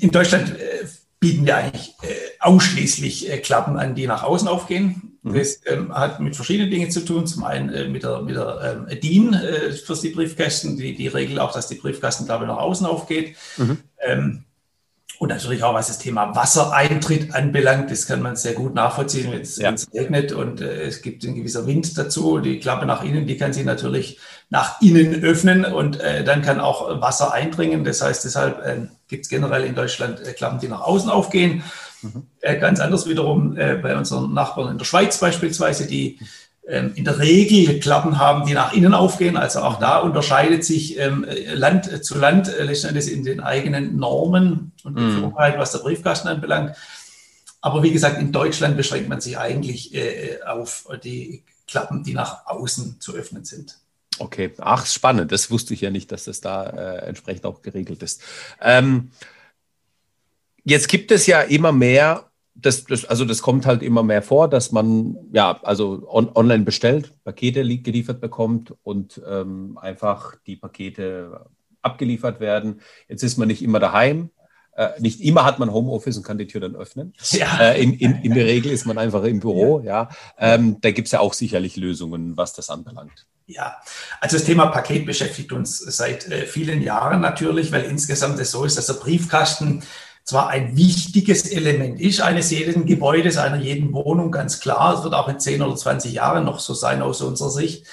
[0.00, 0.86] in Deutschland äh,
[1.20, 5.18] bieten wir eigentlich äh, ausschließlich äh, Klappen an, die nach außen aufgehen.
[5.22, 5.34] Mhm.
[5.34, 7.26] Das ähm, hat mit verschiedenen Dingen zu tun.
[7.26, 11.08] Zum einen äh, mit der, mit der ähm, DIN äh, für die Briefkästen, die, die
[11.08, 13.36] Regel auch, dass die Briefkastenklappe nach außen aufgeht.
[13.58, 13.78] Mhm.
[14.00, 14.44] Ähm,
[15.20, 19.42] und natürlich auch, was das Thema Wassereintritt anbelangt, das kann man sehr gut nachvollziehen, wenn
[19.42, 19.74] es ja.
[19.92, 22.38] regnet und äh, es gibt ein gewisser Wind dazu.
[22.38, 26.58] Die Klappe nach innen, die kann sich natürlich nach innen öffnen und äh, dann kann
[26.58, 27.84] auch Wasser eindringen.
[27.84, 31.64] Das heißt, deshalb äh, gibt es generell in Deutschland äh, Klappen, die nach außen aufgehen.
[32.00, 32.22] Mhm.
[32.40, 36.18] Äh, ganz anders wiederum äh, bei unseren Nachbarn in der Schweiz beispielsweise, die
[36.62, 39.36] in der Regel Klappen haben, die nach innen aufgehen.
[39.36, 44.72] Also auch da unterscheidet sich ähm, Land zu Land äh, letztendlich in den eigenen Normen
[44.84, 45.32] und mhm.
[45.34, 46.76] was der Briefkasten anbelangt.
[47.60, 52.46] Aber wie gesagt, in Deutschland beschränkt man sich eigentlich äh, auf die Klappen, die nach
[52.46, 53.78] außen zu öffnen sind.
[54.18, 55.32] Okay, ach, spannend.
[55.32, 58.22] Das wusste ich ja nicht, dass das da äh, entsprechend auch geregelt ist.
[58.60, 59.10] Ähm,
[60.64, 62.29] jetzt gibt es ja immer mehr
[62.62, 66.64] das, das, also das kommt halt immer mehr vor, dass man ja also on, online
[66.64, 71.46] bestellt, Pakete geliefert bekommt und ähm, einfach die Pakete
[71.82, 72.80] abgeliefert werden.
[73.08, 74.30] Jetzt ist man nicht immer daheim.
[74.76, 77.14] Äh, nicht immer hat man Homeoffice und kann die Tür dann öffnen.
[77.30, 77.58] Ja.
[77.60, 79.80] Äh, in, in, in der Regel ist man einfach im Büro.
[79.80, 80.08] Ja, ja.
[80.38, 83.26] Ähm, da gibt es ja auch sicherlich Lösungen, was das anbelangt.
[83.46, 83.76] Ja,
[84.20, 88.64] also das Thema Paket beschäftigt uns seit äh, vielen Jahren natürlich, weil insgesamt es so
[88.64, 89.82] ist, dass der Briefkasten
[90.24, 94.94] zwar ein wichtiges Element ist eines jeden Gebäudes, einer jeden Wohnung, ganz klar.
[94.96, 97.86] Es wird auch in 10 oder 20 Jahren noch so sein aus unserer Sicht.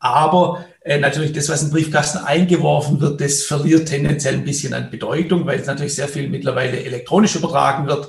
[0.00, 4.90] Aber äh, natürlich das, was in Briefkasten eingeworfen wird, das verliert tendenziell ein bisschen an
[4.90, 8.08] Bedeutung, weil es natürlich sehr viel mittlerweile elektronisch übertragen wird,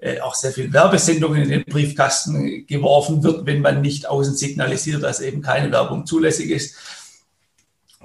[0.00, 5.02] äh, auch sehr viel Werbesendungen in den Briefkasten geworfen wird, wenn man nicht außen signalisiert,
[5.02, 6.76] dass eben keine Werbung zulässig ist.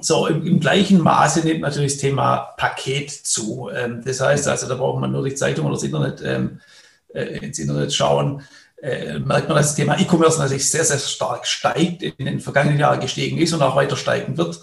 [0.01, 3.69] So, im, im, gleichen Maße nimmt natürlich das Thema Paket zu.
[3.73, 6.59] Ähm, das heißt also, da braucht man nur die Zeitung oder das Internet, ähm,
[7.13, 8.41] äh, ins Internet schauen.
[8.81, 12.79] Äh, merkt man, dass das Thema E-Commerce natürlich sehr, sehr stark steigt, in den vergangenen
[12.79, 14.59] Jahren gestiegen ist und auch weiter steigen wird.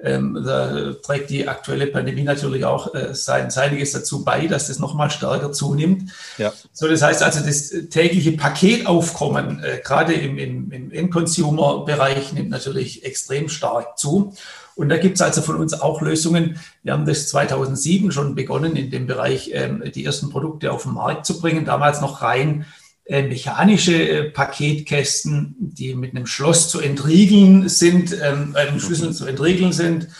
[0.00, 4.78] Ähm, da trägt die aktuelle Pandemie natürlich auch äh, sein seiniges dazu bei, dass das
[4.78, 6.12] nochmal stärker zunimmt.
[6.38, 6.52] Ja.
[6.72, 13.04] So, das heißt also, das tägliche Paketaufkommen, äh, gerade im, im, im End-Consumer-Bereich, nimmt natürlich
[13.04, 14.34] extrem stark zu.
[14.78, 16.60] Und da gibt es also von uns auch Lösungen.
[16.84, 20.94] Wir haben das 2007 schon begonnen, in dem Bereich ähm, die ersten Produkte auf den
[20.94, 22.64] Markt zu bringen, damals noch rein
[23.04, 29.26] äh, mechanische äh, Paketkästen, die mit einem Schloss zu entriegeln sind, ähm, einem Schlüssel zu
[29.26, 30.10] entriegeln sind,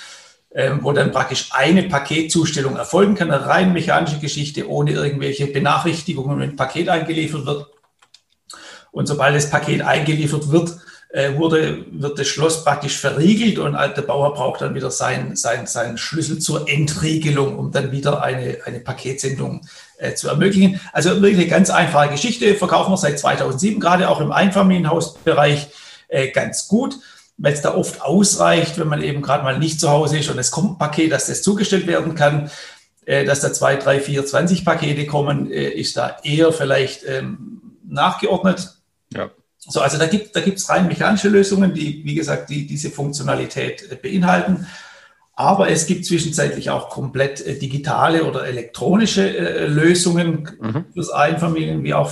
[0.53, 6.37] ähm, wo dann praktisch eine Paketzustellung erfolgen kann, eine rein mechanische Geschichte, ohne irgendwelche Benachrichtigungen,
[6.41, 7.69] wenn ein Paket eingeliefert wird.
[8.91, 10.79] Und sobald das Paket eingeliefert wird,
[11.11, 15.97] wurde, wird das Schloss praktisch verriegelt und der Bauer braucht dann wieder seinen sein, sein
[15.97, 19.63] Schlüssel zur Entriegelung, um dann wieder eine, eine Paketsendung
[19.99, 20.81] äh, zu ermöglichen.
[20.93, 25.69] Also wirklich eine ganz einfache Geschichte, verkaufen wir seit 2007, gerade auch im Einfamilienhausbereich
[26.09, 26.97] äh, ganz gut,
[27.39, 30.39] weil es da oft ausreicht, wenn man eben gerade mal nicht zu Hause ist und
[30.39, 32.51] es kommt ein Paket, dass das zugestellt werden kann.
[33.07, 37.63] Äh, dass da zwei, drei, vier, zwanzig Pakete kommen, äh, ist da eher vielleicht ähm,
[37.89, 38.75] nachgeordnet.
[39.15, 39.31] Ja.
[39.59, 43.91] So, also da gibt da gibt's rein mechanische Lösungen, die, wie gesagt, die diese Funktionalität
[43.91, 44.67] äh, beinhalten.
[45.35, 50.87] Aber es gibt zwischenzeitlich auch komplett äh, digitale oder elektronische äh, Lösungen mhm.
[50.93, 52.11] fürs Einfamilien- wie auch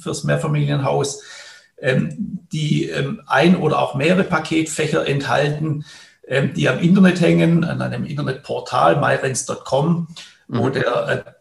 [0.00, 1.22] fürs Mehrfamilienhaus,
[1.80, 5.84] ähm, die ähm, ein oder auch mehrere Paketfächer enthalten,
[6.26, 10.08] ähm, die am Internet hängen, an einem Internetportal myrens.com,
[10.48, 10.58] mhm.
[10.58, 11.36] wo der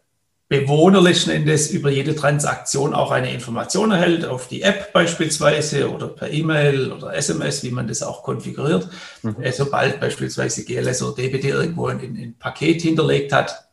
[0.53, 6.07] Bewohner letzten Endes über jede Transaktion auch eine Information erhält, auf die App beispielsweise oder
[6.07, 8.87] per E-Mail oder SMS, wie man das auch konfiguriert.
[9.23, 9.41] Mhm.
[9.41, 13.67] Äh, sobald beispielsweise GLS oder DBT irgendwo ein, ein, Paket hinterlegt hat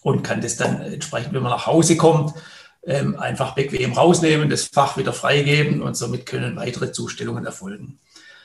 [0.00, 2.32] und kann das dann entsprechend, wenn man nach Hause kommt,
[2.86, 7.98] ähm, einfach bequem rausnehmen, das Fach wieder freigeben und somit können weitere Zustellungen erfolgen.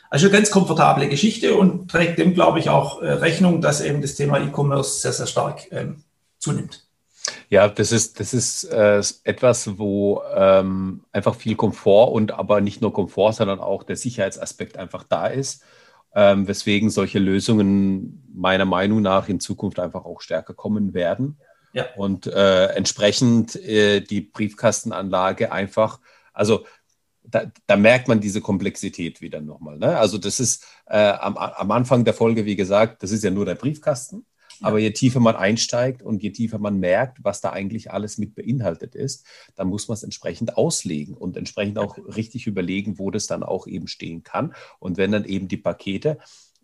[0.10, 4.02] Also eine ganz komfortable Geschichte und trägt dem, glaube ich, auch äh, Rechnung, dass eben
[4.02, 6.04] das Thema E-Commerce sehr, sehr stark ähm,
[6.39, 6.83] zunimmt.
[7.49, 12.82] Ja, das ist, das ist äh, etwas, wo ähm, einfach viel Komfort und aber nicht
[12.82, 15.63] nur Komfort, sondern auch der Sicherheitsaspekt einfach da ist.
[16.15, 21.38] Ähm, weswegen solche Lösungen meiner Meinung nach in Zukunft einfach auch stärker kommen werden.
[21.73, 21.88] Ja.
[21.95, 25.99] Und äh, entsprechend äh, die Briefkastenanlage einfach,
[26.32, 26.65] also
[27.23, 29.79] da, da, merkt man diese Komplexität wieder nochmal.
[29.79, 29.97] Ne?
[29.97, 33.45] Also das ist äh, am, am Anfang der Folge, wie gesagt, das ist ja nur
[33.45, 34.25] der Briefkasten.
[34.63, 38.36] Aber je tiefer man einsteigt und je tiefer man merkt, was da eigentlich alles mit
[38.36, 43.28] beinhaltet ist, dann muss man es entsprechend auslegen und entsprechend auch richtig überlegen, wo das
[43.28, 44.54] dann auch eben stehen kann.
[44.80, 46.17] Und wenn dann eben die Pakete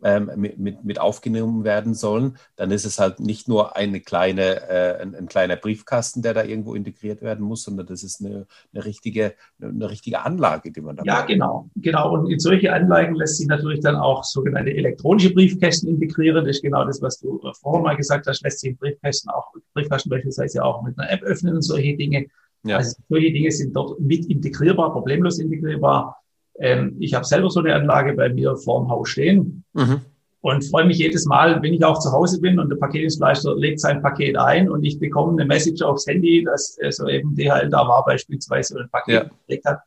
[0.03, 5.01] ähm, mit, mit aufgenommen werden sollen, dann ist es halt nicht nur eine kleine, äh,
[5.01, 8.85] ein, ein, kleiner Briefkasten, der da irgendwo integriert werden muss, sondern das ist eine, eine,
[8.85, 12.13] richtige, eine richtige Anlage, die man da Ja, genau, genau.
[12.13, 16.45] Und in solche Anlagen lässt sich natürlich dann auch sogenannte elektronische Briefkästen integrieren.
[16.45, 20.09] Das ist genau das, was du vorhin mal gesagt hast, lässt sich Briefkästen auch, Briefkasten
[20.09, 22.27] beispielsweise auch mit einer App öffnen und solche Dinge.
[22.63, 22.77] Ja.
[22.77, 26.21] Also solche Dinge sind dort mit integrierbar, problemlos integrierbar.
[26.59, 30.01] Ähm, ich habe selber so eine Anlage bei mir vorm Haus stehen mhm.
[30.41, 33.79] und freue mich jedes Mal, wenn ich auch zu Hause bin und der Paketdienstleister legt
[33.79, 37.69] sein Paket ein und ich bekomme eine Message aufs Handy, dass äh, so eben DHL
[37.69, 39.29] da war beispielsweise und ein Paket ja.
[39.47, 39.79] gelegt hat.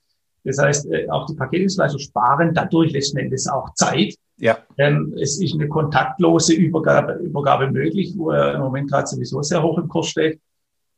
[0.45, 4.15] Das heißt, äh, auch die Paketdienstleister sparen dadurch letzten Endes auch Zeit.
[4.39, 4.59] Ja.
[4.79, 9.63] Ähm, es ist eine kontaktlose Übergabe, Übergabe möglich, wo er im Moment gerade sowieso sehr
[9.63, 10.41] hoch im Kurs steht.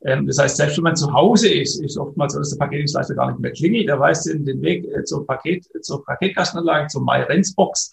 [0.05, 3.15] Ähm, das heißt, selbst wenn man zu Hause ist, ist oftmals so, dass der Paketdienstleister
[3.15, 3.89] gar nicht mehr klingelt.
[3.89, 7.93] Der weiß den, den Weg äh, zur Paket, zur Paketkastenanlage, zur MyRentsbox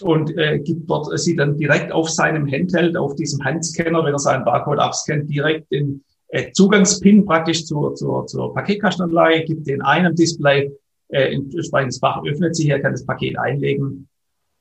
[0.00, 4.14] und äh, gibt dort äh, sie dann direkt auf seinem Handheld, auf diesem Handscanner, wenn
[4.14, 9.82] er seinen Barcode abscannt, direkt den äh, Zugangspin praktisch zur, zur, zur Paketkastenanlage, gibt den
[9.82, 10.72] einen Display,
[11.08, 14.08] äh, entsprechendes Fach öffnet sich, er kann das Paket einlegen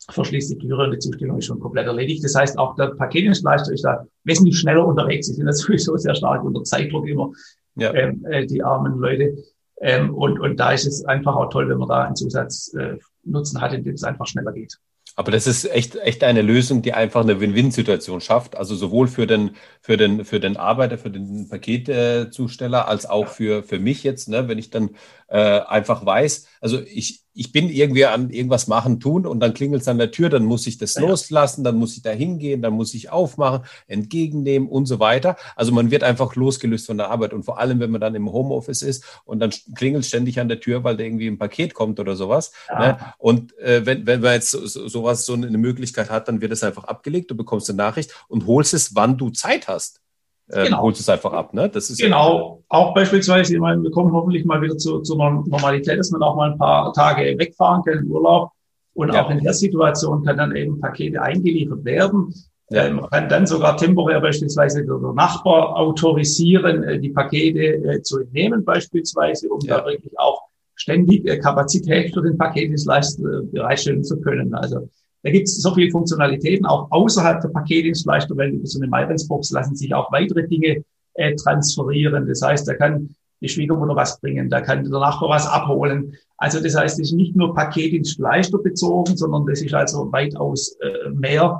[0.10, 2.24] verschließt die Türe und die Zustellung ist schon komplett erledigt.
[2.24, 5.28] Das heißt, auch der Paketdienstleister ist da wesentlich schneller unterwegs.
[5.28, 7.32] Sie sind das sowieso sehr stark unter Zeitdruck immer,
[7.76, 7.94] ja.
[7.94, 9.36] ähm, äh, die armen Leute.
[9.82, 13.60] Ähm, und, und da ist es einfach auch toll, wenn man da einen Zusatznutzen äh,
[13.60, 14.78] hat, indem es einfach schneller geht.
[15.18, 18.58] Aber das ist echt, echt eine Lösung, die einfach eine Win-Win-Situation schafft.
[18.58, 23.64] Also sowohl für den, für den, für den Arbeiter, für den Paketzusteller, als auch für,
[23.64, 24.92] für mich jetzt, ne, wenn ich dann
[25.28, 29.82] äh, einfach weiß, also ich, ich bin irgendwie an irgendwas machen, tun und dann klingelt
[29.82, 31.02] es an der Tür, dann muss ich das ja.
[31.02, 35.36] loslassen, dann muss ich da hingehen, dann muss ich aufmachen, entgegennehmen und so weiter.
[35.56, 38.32] Also man wird einfach losgelöst von der Arbeit und vor allem, wenn man dann im
[38.32, 42.00] Homeoffice ist und dann klingelt ständig an der Tür, weil da irgendwie ein Paket kommt
[42.00, 42.54] oder sowas.
[42.70, 42.80] Ja.
[42.80, 42.98] Ne?
[43.18, 46.54] Und äh, wenn, wenn man jetzt so, so, sowas, so eine Möglichkeit hat, dann wird
[46.54, 50.02] es einfach abgelegt, du bekommst eine Nachricht und holst es, wann du Zeit hast
[50.50, 50.82] äh, genau.
[50.82, 51.54] holst es einfach ab.
[51.54, 51.70] Ne?
[51.70, 55.20] Das ist genau, ja auch beispielsweise, ich meine, wir kommen hoffentlich mal wieder zu, zu
[55.20, 58.52] einer Normalität, dass man auch mal ein paar Tage wegfahren kann in Urlaub.
[58.94, 59.26] Und ja.
[59.26, 62.34] auch in der Situation kann dann eben Pakete eingeliefert werden.
[62.70, 62.86] Ja.
[62.86, 68.20] Ähm, man kann dann sogar temporär beispielsweise der Nachbar autorisieren, äh, die Pakete äh, zu
[68.20, 69.80] entnehmen beispielsweise, um ja.
[69.80, 70.44] da wirklich auch
[70.76, 74.54] ständig äh, Kapazität für den Paketdienstleister bereitstellen zu können.
[74.56, 74.90] Also
[75.26, 79.50] da gibt es so viele Funktionalitäten, auch außerhalb der Paketdienstleister, weil über so eine MyRentsbox
[79.50, 80.84] lassen sich auch weitere Dinge
[81.16, 82.28] äh, transferieren.
[82.28, 86.16] Das heißt, da kann die Schwiegermutter was bringen, da kann der Nachbar was abholen.
[86.38, 91.10] Also das heißt, es ist nicht nur Paketdienstleister bezogen, sondern das ist also weitaus äh,
[91.10, 91.60] mehr.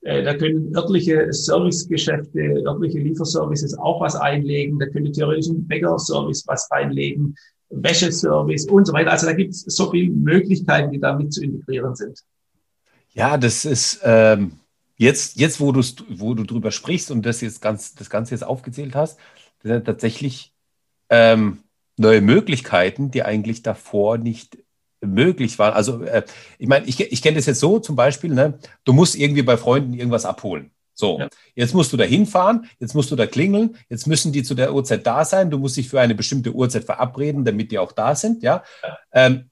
[0.00, 4.78] Äh, da können örtliche Servicegeschäfte, örtliche Lieferservices auch was einlegen.
[4.78, 7.36] Da könnte theoretisch ein Bäckerservice was reinlegen,
[7.68, 9.10] Wäscheservice und so weiter.
[9.10, 12.18] Also da gibt es so viele Möglichkeiten, die damit zu integrieren sind.
[13.14, 14.58] Ja, das ist ähm,
[14.96, 18.94] jetzt, jetzt wo, wo du drüber sprichst und das jetzt ganz, das Ganze jetzt aufgezählt
[18.94, 19.18] hast,
[19.62, 20.52] das sind tatsächlich
[21.10, 21.58] ähm,
[21.96, 24.58] neue Möglichkeiten, die eigentlich davor nicht
[25.00, 25.74] möglich waren.
[25.74, 26.22] Also äh,
[26.58, 29.56] ich meine, ich, ich kenne das jetzt so zum Beispiel, ne, du musst irgendwie bei
[29.56, 30.70] Freunden irgendwas abholen.
[30.94, 31.28] So, ja.
[31.54, 34.74] jetzt musst du da hinfahren, jetzt musst du da klingeln, jetzt müssen die zu der
[34.74, 38.14] Uhrzeit da sein, du musst dich für eine bestimmte Uhrzeit verabreden, damit die auch da
[38.14, 38.62] sind, ja.
[38.82, 38.98] ja.
[39.12, 39.50] Ähm,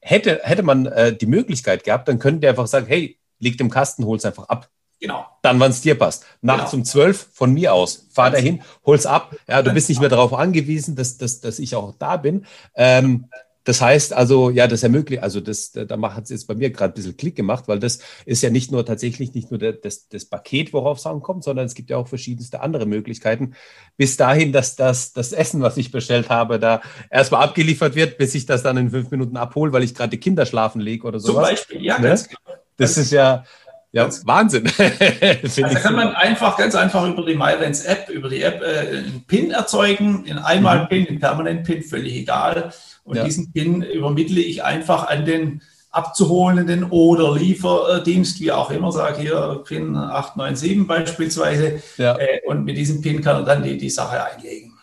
[0.00, 3.70] hätte, hätte man äh, die Möglichkeit gehabt, dann könnte der einfach sagen, hey, liegt im
[3.70, 4.68] Kasten, hol's einfach ab.
[5.00, 5.26] Genau.
[5.42, 6.26] Dann, wann es dir passt.
[6.40, 6.80] Nachts genau.
[6.80, 8.06] um zwölf von mir aus.
[8.10, 9.34] Fahr dahin, hol's ab.
[9.46, 12.46] Ja, du bist nicht mehr darauf angewiesen, dass, dass, dass ich auch da bin.
[12.74, 13.26] Ähm,
[13.68, 16.94] das heißt also, ja, das ermöglicht, also das, da hat es jetzt bei mir gerade
[16.94, 20.08] ein bisschen Klick gemacht, weil das ist ja nicht nur tatsächlich nicht nur der, das,
[20.08, 23.52] das Paket, worauf es ankommt, sondern es gibt ja auch verschiedenste andere Möglichkeiten.
[23.98, 28.34] Bis dahin, dass das, das Essen, was ich bestellt habe, da erstmal abgeliefert wird, bis
[28.34, 31.20] ich das dann in fünf Minuten abhole, weil ich gerade die Kinder schlafen lege oder
[31.20, 31.34] so.
[31.34, 32.08] Zum Beispiel, ja, ne?
[32.08, 32.56] ganz genau.
[32.78, 33.44] Das ist ja,
[33.92, 34.64] ja, ganz Wahnsinn.
[35.42, 38.98] also da kann man einfach, ganz einfach über die MyRents App, über die App äh,
[38.98, 42.72] einen PIN erzeugen, einen Einmal-PIN, einen Permanent-PIN, völlig egal.
[43.08, 43.24] Und ja.
[43.24, 49.62] diesen PIN übermittle ich einfach an den abzuholenden oder Lieferdienst, wie auch immer, sage hier
[49.66, 51.82] PIN 897 beispielsweise.
[51.96, 52.18] Ja.
[52.18, 54.74] Äh, und mit diesem PIN kann er dann die, die Sache einlegen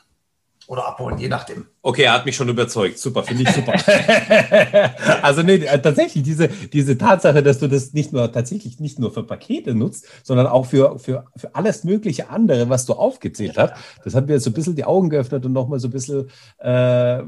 [0.68, 1.68] oder abholen, je nachdem.
[1.84, 2.98] Okay, er hat mich schon überzeugt.
[2.98, 3.74] Super, finde ich super.
[5.22, 9.12] also nee, äh, tatsächlich diese, diese Tatsache, dass du das nicht nur tatsächlich nicht nur
[9.12, 13.74] für Pakete nutzt, sondern auch für, für, für alles mögliche andere, was du aufgezählt hast,
[14.04, 17.22] das hat mir so ein bisschen die Augen geöffnet und nochmal so ein bisschen, äh,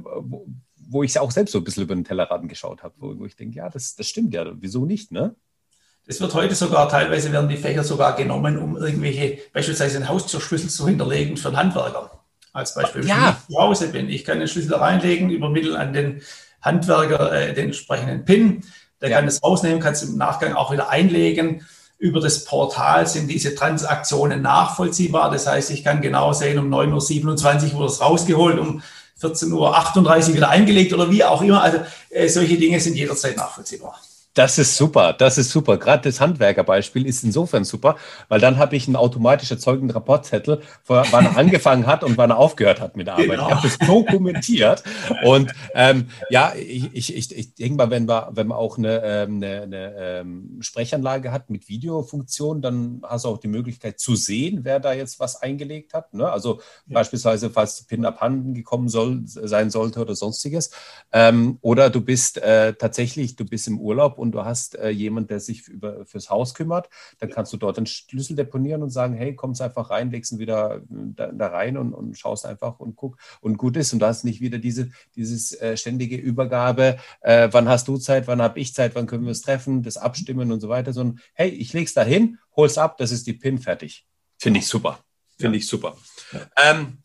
[0.88, 3.36] wo, ich auch selbst so ein bisschen über den Tellerrand geschaut habe, wo, wo ich
[3.36, 5.36] denke, ja, das, das stimmt ja, wieso nicht, ne?
[6.08, 10.70] Das wird heute sogar, teilweise werden die Fächer sogar genommen, um irgendwelche, beispielsweise einen Haustürschlüssel
[10.70, 12.12] zu hinterlegen für einen Handwerker.
[12.54, 13.38] Als Beispiel, wenn ja.
[13.38, 14.10] ich zu Hause bin.
[14.10, 16.22] Ich kann den Schlüssel reinlegen, übermitteln an den
[16.62, 18.64] Handwerker äh, den entsprechenden PIN.
[19.02, 19.18] Der ja.
[19.18, 21.66] kann es rausnehmen, kann es im Nachgang auch wieder einlegen.
[22.00, 25.30] Über das Portal sind diese Transaktionen nachvollziehbar.
[25.30, 28.82] Das heißt, ich kann genau sehen, um 9.27 Uhr wurde es rausgeholt, um
[29.22, 31.62] 14.38 Uhr wieder eingelegt oder wie auch immer.
[31.62, 34.00] Also äh, solche Dinge sind jederzeit nachvollziehbar.
[34.38, 35.78] Das ist super, das ist super.
[35.78, 37.96] Gerade das Handwerkerbeispiel ist insofern super,
[38.30, 42.38] weil dann habe ich einen automatisch erzeugten Rapportzettel, wann er angefangen hat und wann er
[42.38, 43.32] aufgehört hat mit der Arbeit.
[43.32, 43.48] Genau.
[43.48, 44.84] Ich habe das dokumentiert.
[45.24, 49.38] Und ähm, ja, ich, ich, ich denke mal, wenn man, wenn man auch eine, ähm,
[49.38, 54.60] eine, eine ähm, Sprechanlage hat mit Videofunktion, dann hast du auch die Möglichkeit zu sehen,
[54.64, 56.14] wer da jetzt was eingelegt hat.
[56.14, 56.30] Ne?
[56.30, 56.94] Also ja.
[56.94, 60.70] beispielsweise, falls PIN abhanden gekommen soll, sein sollte oder sonstiges.
[61.12, 64.90] Ähm, oder du bist äh, tatsächlich, du bist im Urlaub und und du hast äh,
[64.90, 68.90] jemand, der sich über, fürs Haus kümmert, dann kannst du dort den Schlüssel deponieren und
[68.90, 72.46] sagen, hey, kommst einfach rein, legst ihn wieder äh, da, da rein und, und, schaust
[72.46, 73.94] einfach und guck und gut ist.
[73.94, 78.28] Und du hast nicht wieder diese dieses äh, ständige Übergabe, äh, wann hast du Zeit,
[78.28, 81.20] wann habe ich Zeit, wann können wir es treffen, das Abstimmen und so weiter, sondern
[81.34, 84.06] hey, ich leg's da hin, hol's ab, das ist die PIN fertig.
[84.38, 85.00] Finde ich super.
[85.38, 85.62] Finde ja.
[85.62, 85.98] ich super.
[86.32, 86.48] Ja.
[86.58, 87.00] Ähm,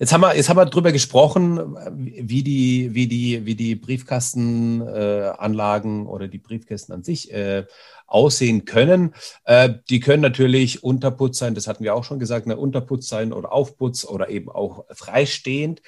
[0.00, 6.06] Jetzt haben wir, jetzt haben wir drüber gesprochen, wie die, wie die, wie die Briefkastenanlagen
[6.06, 7.66] äh, oder die Briefkästen an sich äh,
[8.06, 9.14] aussehen können.
[9.44, 13.34] Äh, die können natürlich Unterputz sein, das hatten wir auch schon gesagt, ne, Unterputz sein
[13.34, 15.82] oder Aufputz oder eben auch freistehend.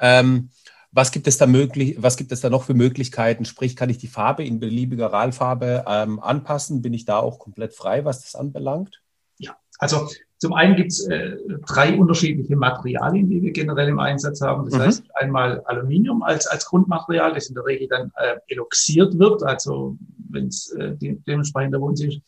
[0.00, 0.50] Ähm,
[0.90, 3.44] was gibt es da möglich, was gibt es da noch für Möglichkeiten?
[3.44, 6.82] Sprich, kann ich die Farbe in beliebiger Rahlfarbe ähm, anpassen?
[6.82, 9.02] Bin ich da auch komplett frei, was das anbelangt?
[9.38, 10.08] Ja, also
[10.42, 11.36] zum einen gibt es äh,
[11.68, 14.64] drei unterschiedliche Materialien, die wir generell im Einsatz haben.
[14.64, 14.80] Das mhm.
[14.80, 19.96] heißt einmal Aluminium als, als Grundmaterial, das in der Regel dann äh, eloxiert wird, also
[20.30, 22.22] wenn es äh, de dementsprechend der Wunsch ist.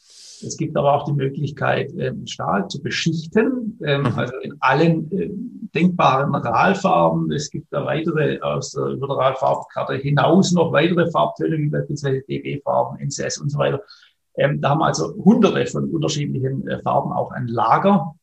[0.47, 4.13] Es gibt aber auch die Möglichkeit, ähm, Stahl zu beschichten, ähm, mhm.
[4.17, 5.31] also in allen äh,
[5.75, 7.33] denkbaren Rahlfarben.
[7.33, 12.23] Es gibt da weitere aus der, über der Rahlfarbkarte hinaus noch weitere Farbtöne, wie beispielsweise
[12.29, 13.83] DB-Farben, NCS und so weiter.
[14.37, 18.15] Ähm, da haben wir also hunderte von unterschiedlichen äh, Farben auch ein Lager.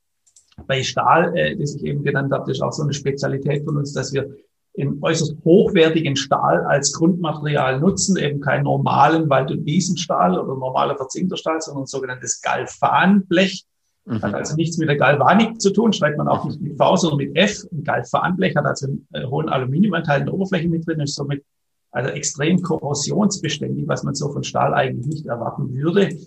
[0.67, 3.77] Bei Stahl, äh, das ich eben genannt habe, das ist auch so eine Spezialität von
[3.77, 4.29] uns, dass wir
[4.73, 10.95] in äußerst hochwertigen Stahl als Grundmaterial nutzen, eben keinen normalen Wald- und Wiesenstahl oder normaler
[10.95, 13.65] verzinkter Stahl, sondern sogenanntes Galvanblech.
[14.05, 14.21] Mhm.
[14.21, 17.17] Hat also nichts mit der Galvanik zu tun, schreibt man auch nicht mit V, sondern
[17.17, 17.65] mit F.
[17.71, 21.43] Ein Galvanblech hat also einen äh, hohen Aluminiumanteil in der Oberfläche mit drin, ist somit
[21.91, 26.17] also extrem korrosionsbeständig, was man so von Stahl eigentlich nicht erwarten würde.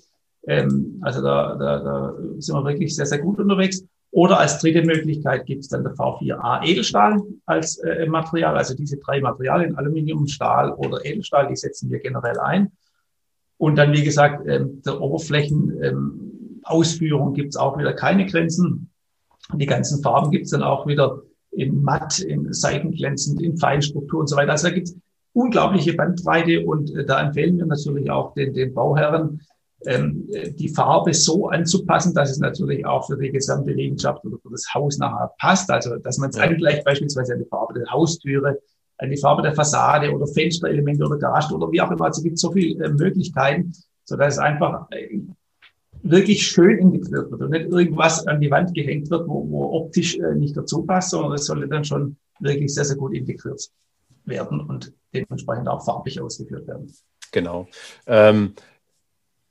[0.47, 3.83] Ähm, also da, da, da sind wir wirklich sehr, sehr gut unterwegs.
[4.11, 8.55] Oder als dritte Möglichkeit gibt es dann der V4A Edelstahl als äh, Material.
[8.57, 12.71] Also diese drei Materialien, Aluminium, Stahl oder Edelstahl, die setzen wir generell ein.
[13.57, 18.91] Und dann, wie gesagt, ähm, der Oberflächenausführung ähm, gibt es auch wieder keine Grenzen.
[19.55, 24.29] Die ganzen Farben gibt es dann auch wieder in matt, in seitenglänzend, in Feinstruktur und
[24.29, 24.53] so weiter.
[24.53, 24.97] Also da gibt es
[25.35, 29.41] unglaubliche Bandbreite und äh, da empfehlen wir natürlich auch den, den Bauherren,
[29.87, 34.51] ähm, die Farbe so anzupassen, dass es natürlich auch für die gesamte Liegenschaft oder für
[34.51, 35.71] das Haus nachher passt.
[35.71, 36.45] Also, dass man es ja.
[36.45, 38.59] angleicht beispielsweise an die Farbe der Haustüre,
[38.99, 42.07] an die Farbe der Fassade oder Fensterelemente oder Garage oder wie auch immer.
[42.07, 43.73] Also, es gibt so viele äh, Möglichkeiten,
[44.05, 45.19] so dass es einfach äh,
[46.03, 50.17] wirklich schön integriert wird und nicht irgendwas an die Wand gehängt wird, wo, wo optisch
[50.17, 53.71] äh, nicht dazu passt, sondern es sollte dann schon wirklich sehr, sehr gut integriert
[54.25, 56.93] werden und dementsprechend auch farblich ausgeführt werden.
[57.33, 57.69] Genau.
[58.07, 58.55] Ähm,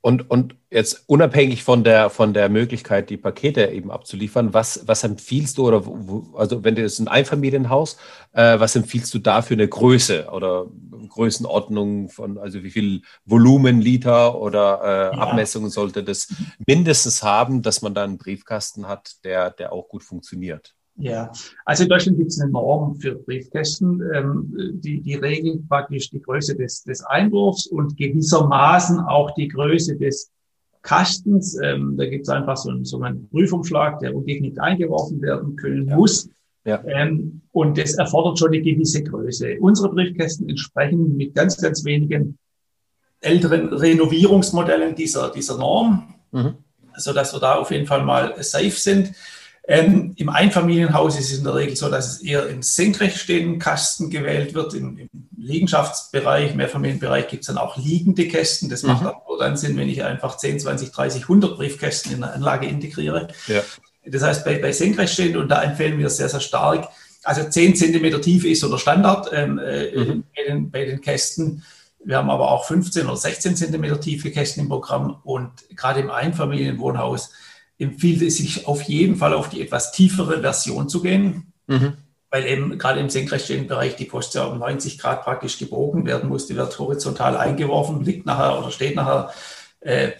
[0.05, 5.05] und, und jetzt unabhängig von der, von der Möglichkeit, die Pakete eben abzuliefern, was, was
[5.05, 7.95] empfiehlst du oder wo, also wenn du jetzt ein Einfamilienhaus,
[8.33, 10.65] äh, was empfiehlst du da für eine Größe oder
[11.07, 15.21] Größenordnung von, also wie viel Volumen, Liter oder äh, ja.
[15.21, 16.27] Abmessungen sollte das
[16.67, 20.75] mindestens haben, dass man da einen Briefkasten hat, der, der auch gut funktioniert?
[20.95, 21.31] Ja,
[21.65, 26.21] also in Deutschland gibt es eine Norm für Briefkästen, ähm, die, die regelt praktisch die
[26.21, 30.31] Größe des, des Einwurfs und gewissermaßen auch die Größe des
[30.83, 31.57] Kastens.
[31.63, 35.95] Ähm, da gibt es einfach so einen sogenannten Prüfumschlag, der ungeknickt eingeworfen werden können ja.
[35.95, 36.29] muss.
[36.65, 36.83] Ja.
[36.85, 39.57] Ähm, und das erfordert schon eine gewisse Größe.
[39.59, 42.37] Unsere Briefkästen entsprechen mit ganz, ganz wenigen
[43.19, 46.55] älteren Renovierungsmodellen dieser, dieser Norm, mhm.
[46.97, 49.13] sodass wir da auf jeden Fall mal safe sind.
[49.65, 53.59] Ähm, Im Einfamilienhaus ist es in der Regel so, dass es eher im senkrecht stehenden
[53.59, 54.73] Kasten gewählt wird.
[54.73, 58.69] Im, im Liegenschaftsbereich, Mehrfamilienbereich gibt es dann auch liegende Kästen.
[58.69, 58.89] Das mhm.
[58.89, 62.67] macht aber dann Sinn, wenn ich einfach 10, 20, 30, 100 Briefkästen in der Anlage
[62.67, 63.29] integriere.
[63.47, 63.61] Ja.
[64.05, 66.89] Das heißt, bei, bei senkrecht stehend, und da empfehlen wir sehr, sehr stark,
[67.23, 70.23] also 10 cm Tiefe ist so der Standard ähm, äh, mhm.
[70.35, 71.63] bei, den, bei den Kästen.
[72.03, 76.11] Wir haben aber auch 15 oder 16 cm tiefe Kästen im Programm und gerade im
[76.11, 77.31] Einfamilienwohnhaus
[77.83, 81.93] empfiehlt es sich auf jeden Fall auf die etwas tiefere Version zu gehen, mhm.
[82.29, 86.29] weil eben gerade im senkrechtstehenden Bereich die Post ja um 90 Grad praktisch gebogen werden
[86.29, 86.47] muss.
[86.47, 89.31] Die wird horizontal eingeworfen, liegt nachher oder steht nachher
[89.81, 90.11] äh,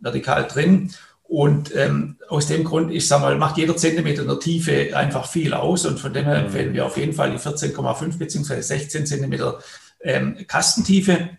[0.00, 0.92] vertikal drin.
[1.22, 5.26] Und ähm, aus dem Grund, ich sage mal, macht jeder Zentimeter in der Tiefe einfach
[5.26, 5.86] viel aus.
[5.86, 6.46] Und von dem her mhm.
[6.46, 8.60] empfehlen wir auf jeden Fall die 14,5 bzw.
[8.60, 9.58] 16 Zentimeter
[10.00, 11.30] ähm, Kastentiefe.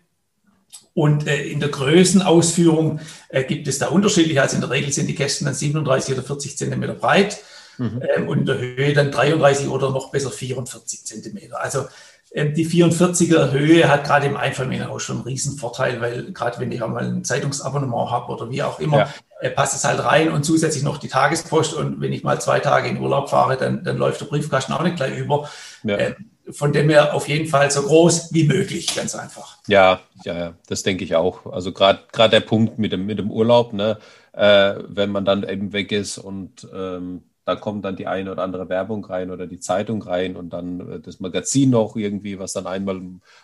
[0.94, 3.00] Und äh, in der Größenausführung
[3.30, 4.40] äh, gibt es da unterschiedlich.
[4.40, 7.40] Also in der Regel sind die Kästen dann 37 oder 40 Zentimeter breit
[7.78, 8.04] mhm.
[8.16, 11.60] ähm, und in der Höhe dann 33 oder noch besser 44 Zentimeter.
[11.60, 11.86] Also
[12.34, 16.72] ähm, die 44er Höhe hat gerade im Einfamilienhaus schon einen riesen Vorteil, weil gerade wenn
[16.72, 19.14] ich auch mal ein Zeitungsabonnement habe oder wie auch immer, ja.
[19.42, 22.60] äh, passt es halt rein und zusätzlich noch die Tagespost und wenn ich mal zwei
[22.60, 25.50] Tage in Urlaub fahre, dann, dann läuft der Briefkasten auch nicht gleich über.
[25.84, 25.98] Ja.
[25.98, 29.58] Ähm, von dem her auf jeden Fall so groß wie möglich, ganz einfach.
[29.68, 31.46] Ja, ja, das denke ich auch.
[31.46, 33.98] Also gerade der Punkt mit dem, mit dem Urlaub, ne,
[34.34, 38.44] äh, wenn man dann eben weg ist und ähm, da kommt dann die eine oder
[38.44, 42.54] andere Werbung rein oder die Zeitung rein und dann äh, das Magazin noch irgendwie, was
[42.54, 43.02] dann einmal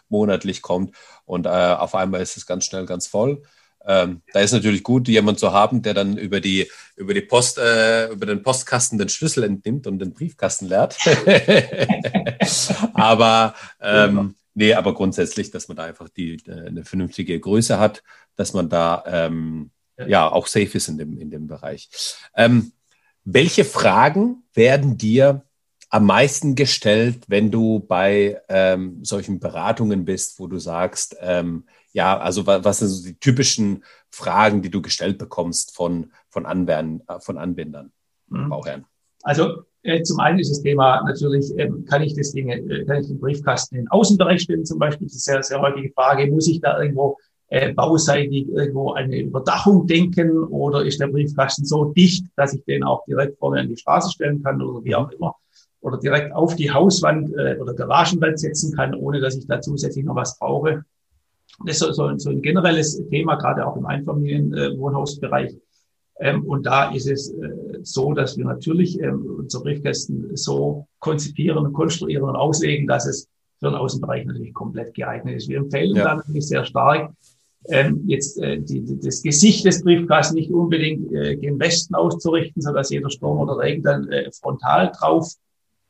[0.09, 0.95] monatlich kommt
[1.25, 3.43] und äh, auf einmal ist es ganz schnell ganz voll.
[3.85, 7.57] Ähm, da ist natürlich gut, jemand zu haben, der dann über die über die Post
[7.57, 10.97] äh, über den Postkasten den Schlüssel entnimmt und den Briefkasten leert.
[12.93, 18.03] aber ähm, nee, aber grundsätzlich, dass man da einfach die äh, eine vernünftige Größe hat,
[18.35, 19.71] dass man da ähm,
[20.07, 21.89] ja auch safe ist in dem in dem Bereich.
[22.35, 22.73] Ähm,
[23.23, 25.43] welche Fragen werden dir
[25.89, 32.17] am meisten gestellt, wenn du bei ähm, solchen Beratungen bist, wo du sagst, ähm, ja,
[32.17, 37.19] also was sind so die typischen Fragen, die du gestellt bekommst von, von, Anwendern, äh,
[37.19, 37.91] von Anwendern,
[38.27, 38.49] mhm.
[38.49, 38.85] Bauherren?
[39.23, 43.01] Also äh, zum einen ist das Thema natürlich, ähm, kann ich das Ding, äh, kann
[43.01, 45.07] ich den Briefkasten in den Außenbereich stellen zum Beispiel?
[45.07, 46.29] Das ist eine sehr, sehr häufige Frage.
[46.31, 47.17] Muss ich da irgendwo
[47.47, 52.83] äh, bauseitig irgendwo eine Überdachung denken oder ist der Briefkasten so dicht, dass ich den
[52.83, 55.35] auch direkt vorne an die Straße stellen kann oder wie auch immer?
[55.81, 60.05] Oder direkt auf die Hauswand äh, oder Garagenwand setzen kann, ohne dass ich da zusätzlich
[60.05, 60.83] noch was brauche.
[61.65, 65.55] Das ist so, so, so ein generelles Thema, gerade auch im Einfamilienwohnhausbereich.
[66.19, 67.49] Ähm, und da ist es äh,
[67.81, 73.27] so, dass wir natürlich ähm, unsere Briefkästen so konzipieren und konstruieren und auslegen, dass es
[73.59, 75.49] für den Außenbereich natürlich komplett geeignet ist.
[75.49, 76.03] Wir empfehlen ja.
[76.03, 77.11] da natürlich sehr stark,
[77.67, 82.61] ähm, jetzt äh, die, die, das Gesicht des Briefkastens nicht unbedingt äh, gen Westen auszurichten,
[82.61, 85.33] sodass jeder Sturm oder Regen dann äh, frontal drauf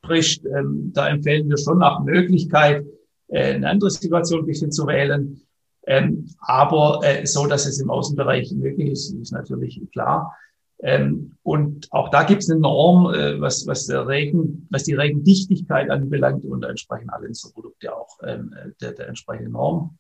[0.01, 0.45] bricht.
[0.45, 2.85] Ähm, da empfehlen wir schon nach Möglichkeit,
[3.27, 5.41] äh, eine andere Situation ein bisschen zu wählen.
[5.87, 10.35] Ähm, aber äh, so, dass es im Außenbereich möglich ist, ist natürlich klar.
[10.81, 14.93] Ähm, und auch da gibt es eine Norm, äh, was, was, der Regen, was die
[14.93, 19.97] Regendichtigkeit anbelangt und entsprechend alle unsere Produkte auch ähm, der, der entsprechenden Norm.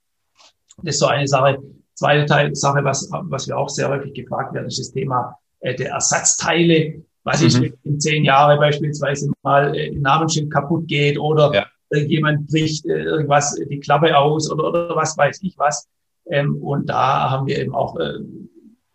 [0.83, 1.57] Das ist so eine Sache.
[1.95, 5.75] Zweite Teil, Sache, was, was wir auch sehr häufig gefragt werden, ist das Thema äh,
[5.75, 7.03] der Ersatzteile.
[7.23, 7.47] Was mhm.
[7.47, 11.65] ist, wenn in zehn Jahren beispielsweise mal äh, ein Namensschild kaputt geht oder ja
[11.97, 15.87] jemand bricht äh, irgendwas die Klappe aus oder, oder was weiß ich was.
[16.29, 18.19] Ähm, und da haben wir eben auch äh,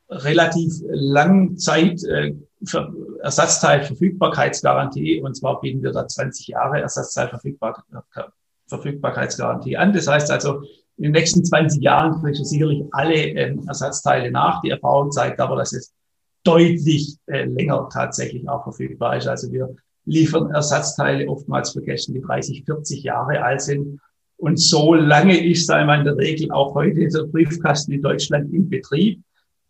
[0.09, 2.35] relativ lang Zeit äh,
[2.65, 5.21] für Ersatzteilverfügbarkeitsgarantie.
[5.21, 9.93] Und zwar bieten wir da 20 Jahre Ersatzteilverfügbarkeitsgarantie an.
[9.93, 10.63] Das heißt also,
[10.97, 14.61] in den nächsten 20 Jahren kriegst du sicherlich alle ähm, Ersatzteile nach.
[14.63, 15.93] Die Erfahrung zeigt aber, dass es
[16.45, 19.27] deutlich äh, länger tatsächlich auch verfügbar ist.
[19.27, 19.75] Also wir
[20.07, 24.01] liefern Ersatzteile oftmals Kästen, die 30, 40 Jahre alt sind.
[24.37, 28.69] Und so lange ist einmal in der Regel auch heute der Briefkasten in Deutschland in
[28.69, 29.21] Betrieb.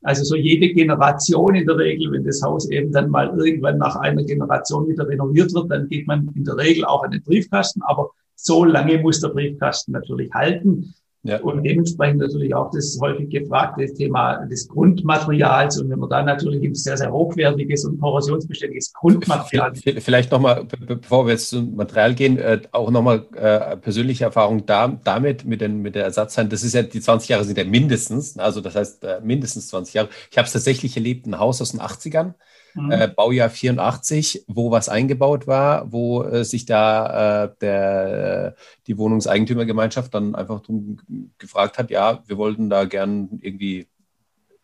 [0.03, 3.97] Also so jede Generation in der Regel, wenn das Haus eben dann mal irgendwann nach
[3.97, 7.81] einer Generation wieder renoviert wird, dann geht man in der Regel auch an den Briefkasten.
[7.83, 10.95] Aber so lange muss der Briefkasten natürlich halten.
[11.25, 11.41] Ja.
[11.41, 15.81] Und dementsprechend natürlich auch das häufig gefragte Thema des Grundmaterials.
[15.81, 19.73] Und wenn man da natürlich ein sehr, sehr hochwertiges und korrosionsbeständiges Grundmaterial.
[19.75, 24.89] Vielleicht nochmal, bevor wir jetzt zum Material gehen, äh, auch nochmal äh, persönliche Erfahrung da,
[25.03, 26.47] damit, mit, den, mit der Ersatzteil.
[26.47, 29.95] Das ist ja, die 20 Jahre sind ja mindestens, also das heißt äh, mindestens 20
[29.95, 30.09] Jahre.
[30.31, 32.35] Ich habe es tatsächlich erlebt, ein Haus aus den 80ern.
[32.75, 32.91] Mhm.
[32.91, 38.57] äh, Baujahr 84, wo was eingebaut war, wo äh, sich da äh, der,
[38.87, 40.99] die Wohnungseigentümergemeinschaft dann einfach drum
[41.39, 43.89] gefragt hat, ja, wir wollten da gern irgendwie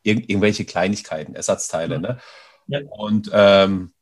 [0.03, 1.97] irg irgendwelche Kleinigkeiten, Ersatzteile.
[1.97, 2.03] Mhm.
[2.03, 2.19] Ne?
[2.69, 2.81] Ja.
[2.89, 3.93] Und ähm,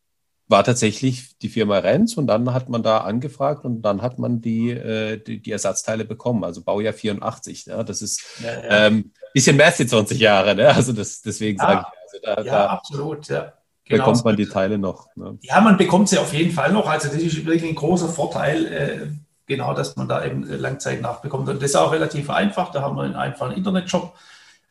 [0.48, 4.40] war tatsächlich die Firma Renz und dann hat man da angefragt und dann hat man
[4.40, 7.66] die, äh, die, die, Ersatzteile bekommen, also Baujahr 84.
[7.66, 7.84] Ne?
[7.84, 8.86] Das ist ja, ja.
[8.86, 10.68] Ähm, bisschen mehr als 20 Jahre, ne?
[10.68, 11.98] also das, deswegen sage ich.
[12.02, 13.52] Also da, ja, da absolut, ja.
[13.88, 14.04] Genau.
[14.04, 15.08] Bekommt man die Teile noch?
[15.16, 15.38] Ne?
[15.42, 16.86] Ja, man bekommt sie auf jeden Fall noch.
[16.86, 19.06] Also das ist wirklich ein großer Vorteil, äh,
[19.46, 21.48] genau, dass man da eben Langzeit nachbekommt.
[21.48, 22.70] Und das ist auch relativ einfach.
[22.70, 24.14] Da haben wir einen einfachen Internetshop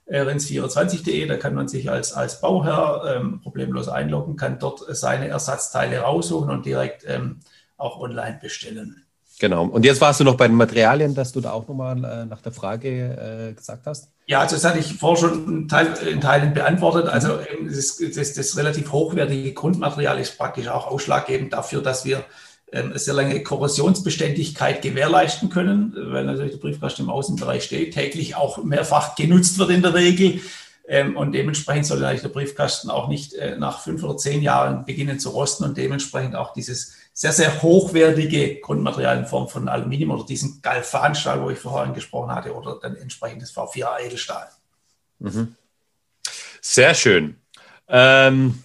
[0.10, 6.00] rens24.de, da kann man sich als, als Bauherr ähm, problemlos einloggen, kann dort seine Ersatzteile
[6.00, 7.42] raussuchen und direkt ähm,
[7.76, 9.07] auch online bestellen.
[9.40, 9.66] Genau.
[9.66, 12.42] Und jetzt warst du noch bei den Materialien, dass du da auch nochmal äh, nach
[12.42, 14.10] der Frage äh, gesagt hast?
[14.26, 17.08] Ja, also das hatte ich vorher schon in, Teil, in Teilen beantwortet.
[17.08, 22.26] Also ähm, das, das, das relativ hochwertige Grundmaterial ist praktisch auch ausschlaggebend dafür, dass wir
[22.72, 28.64] ähm, sehr lange Korrosionsbeständigkeit gewährleisten können, weil natürlich der Briefkasten im Außenbereich steht, täglich auch
[28.64, 30.42] mehrfach genutzt wird in der Regel.
[30.88, 34.84] Ähm, und dementsprechend soll natürlich der Briefkasten auch nicht äh, nach fünf oder zehn Jahren
[34.84, 40.12] beginnen zu rosten und dementsprechend auch dieses sehr, sehr hochwertige Grundmaterial in Form von Aluminium
[40.12, 44.48] oder diesen Galvanstahl, wo ich vorhin gesprochen hatte, oder dann entsprechendes V4 Edelstahl.
[45.18, 45.56] Mhm.
[46.62, 47.38] Sehr schön.
[47.88, 48.62] Ähm,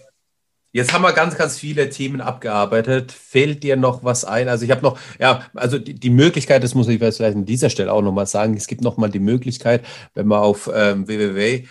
[0.71, 3.11] Jetzt haben wir ganz, ganz viele Themen abgearbeitet.
[3.11, 4.49] Fehlt dir noch was ein?
[4.49, 7.69] Also ich habe noch, ja, also die, die, Möglichkeit, das muss ich vielleicht an dieser
[7.69, 9.85] Stelle auch nochmal sagen, es gibt nochmal die Möglichkeit,
[10.15, 11.67] wenn man auf ähm, www.renz.de,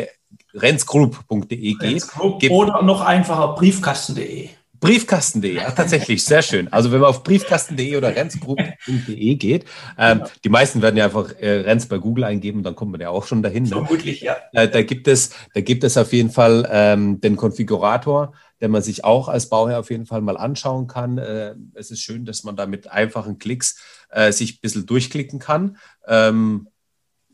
[0.00, 0.08] ähm,
[0.54, 2.50] renzgroup.de geht.
[2.50, 4.50] oder noch einfacher briefkasten.de.
[4.80, 6.72] Briefkasten.de, ja, tatsächlich, sehr schön.
[6.72, 9.64] Also wenn man auf briefkasten.de oder renzgroup.de geht,
[9.98, 10.30] ähm, genau.
[10.44, 13.26] die meisten werden ja einfach äh, Renz bei Google eingeben, dann kommt man ja auch
[13.26, 13.64] schon dahin.
[13.64, 13.70] Ne?
[13.70, 14.36] Vermutlich, ja.
[14.52, 18.82] Äh, da, gibt es, da gibt es auf jeden Fall ähm, den Konfigurator, den man
[18.82, 21.18] sich auch als Bauherr auf jeden Fall mal anschauen kann.
[21.18, 23.80] Äh, es ist schön, dass man da mit einfachen Klicks
[24.10, 25.76] äh, sich ein bisschen durchklicken kann.
[26.06, 26.68] Ähm,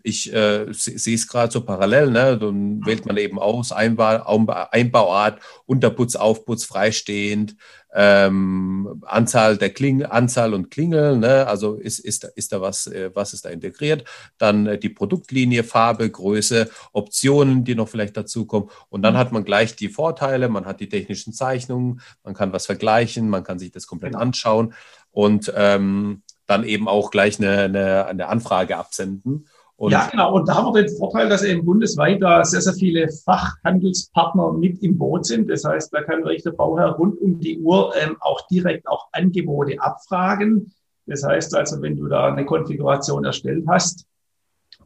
[0.04, 2.38] ich äh, sehe es gerade so parallel, ne?
[2.38, 7.56] dann wählt man eben aus, Einbau, Einbauart, Unterputz, Aufputz, freistehend,
[7.94, 11.46] ähm, Anzahl der Kling, Anzahl und Klingel, ne?
[11.46, 14.04] also ist, ist, ist da was, äh, was ist da integriert,
[14.36, 19.42] dann äh, die Produktlinie, Farbe, Größe, Optionen, die noch vielleicht dazukommen und dann hat man
[19.42, 23.72] gleich die Vorteile, man hat die technischen Zeichnungen, man kann was vergleichen, man kann sich
[23.72, 24.22] das komplett genau.
[24.22, 24.74] anschauen
[25.12, 29.46] und ähm, dann eben auch gleich eine, eine, eine Anfrage absenden.
[29.84, 30.34] Und ja, genau.
[30.34, 34.82] Und da haben wir den Vorteil, dass eben bundesweit da sehr, sehr viele Fachhandelspartner mit
[34.82, 35.50] im Boot sind.
[35.50, 39.08] Das heißt, da kann wirklich der Bauherr rund um die Uhr ähm, auch direkt auch
[39.12, 40.72] Angebote abfragen.
[41.04, 44.06] Das heißt also, wenn du da eine Konfiguration erstellt hast,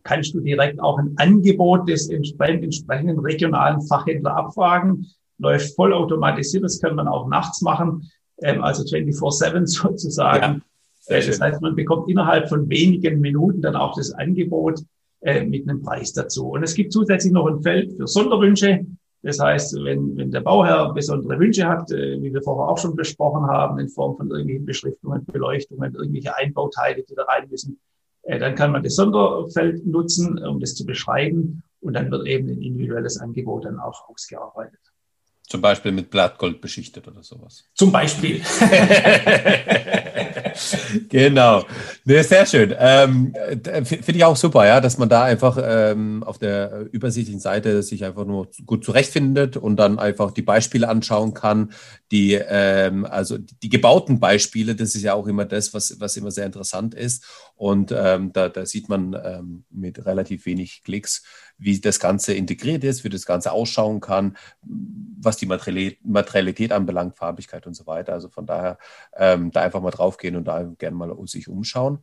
[0.03, 5.07] kannst du direkt auch ein Angebot des entsprechenden regionalen Fachhändler abfragen.
[5.39, 8.11] Läuft vollautomatisiert, das kann man auch nachts machen,
[8.43, 10.55] ähm, also 24-7 sozusagen.
[10.55, 10.61] Ja.
[11.09, 14.83] Das heißt, man bekommt innerhalb von wenigen Minuten dann auch das Angebot
[15.21, 16.49] äh, mit einem Preis dazu.
[16.49, 18.87] Und es gibt zusätzlich noch ein Feld für Sonderwünsche.
[19.23, 22.95] Das heißt, wenn, wenn der Bauherr besondere Wünsche hat, äh, wie wir vorher auch schon
[22.95, 27.81] besprochen haben, in Form von irgendwelchen Beschriftungen, Beleuchtungen, irgendwelche Einbauteile, die da rein müssen,
[28.23, 31.63] äh, dann kann man das Sonderfeld nutzen, um das zu beschreiben.
[31.81, 34.88] Und dann wird eben ein individuelles Angebot dann auch ausgearbeitet.
[35.49, 37.65] Zum Beispiel mit Blattgold beschichtet oder sowas.
[37.75, 38.43] Zum Beispiel.
[41.09, 41.65] genau.
[42.09, 42.75] Nee, sehr schön.
[42.79, 43.35] Ähm,
[43.85, 48.03] Finde ich auch super, ja, dass man da einfach ähm, auf der übersichtlichen Seite sich
[48.03, 51.71] einfach nur gut zurechtfindet und dann einfach die Beispiele anschauen kann.
[52.11, 56.31] Die, ähm, also die gebauten Beispiele, das ist ja auch immer das, was, was immer
[56.31, 57.27] sehr interessant ist.
[57.57, 61.25] Und ähm, da, da sieht man ähm, mit relativ wenig Klicks,
[61.59, 67.67] wie das Ganze integriert ist, wie das Ganze ausschauen kann, was die Materialität anbelangt, Farbigkeit
[67.67, 68.13] und so weiter.
[68.13, 68.79] Also von daher
[69.17, 71.98] ähm, da einfach mal draufgehen und da gerne mal sich umschauen.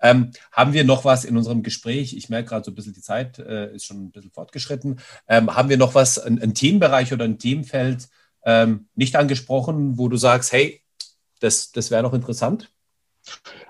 [0.00, 2.16] Ähm, haben wir noch was in unserem Gespräch?
[2.16, 4.98] Ich merke gerade so ein bisschen, die Zeit äh, ist schon ein bisschen fortgeschritten.
[5.28, 8.08] Ähm, haben wir noch was, ein, ein Themenbereich oder ein Themenfeld
[8.44, 10.82] ähm, nicht angesprochen, wo du sagst, hey,
[11.40, 12.70] das, das wäre noch interessant?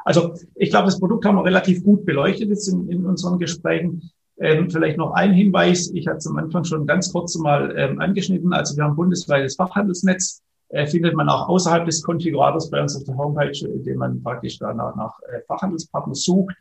[0.04, 4.10] Also ich glaube, das Produkt haben wir relativ gut beleuchtet jetzt in, in unseren Gesprächen.
[4.40, 8.00] Ähm, vielleicht noch ein Hinweis, ich hatte es am Anfang schon ganz kurz mal ähm,
[8.00, 8.52] angeschnitten.
[8.52, 10.42] Also wir haben bundesweites Fachhandelsnetz,
[10.86, 14.72] findet man auch außerhalb des Konfigurators bei uns auf der Homepage, indem man praktisch da
[14.72, 16.54] nach, äh, Fachhandelspartnern sucht,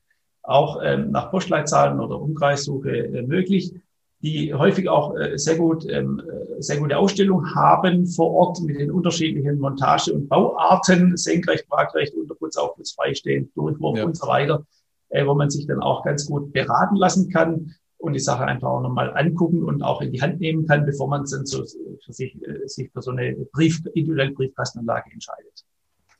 [0.43, 3.73] auch ähm, nach Postleitzahlen oder Umkreissuche äh, möglich,
[4.21, 8.79] die häufig auch äh, sehr gut, ähm, äh, sehr gute Ausstellung haben vor Ort mit
[8.79, 14.05] den unterschiedlichen Montage- und Bauarten, senkrecht, waagrecht, Unterputz, Aufputz, freistehend, Durchwurf ja.
[14.05, 14.65] und so weiter
[15.13, 17.75] äh, wo man sich dann auch ganz gut beraten lassen kann.
[18.03, 21.07] Und die Sache einfach auch nochmal angucken und auch in die Hand nehmen kann, bevor
[21.07, 25.63] man dann so für sich, äh, sich für so eine Brief, individuelle Briefkastenanlage entscheidet.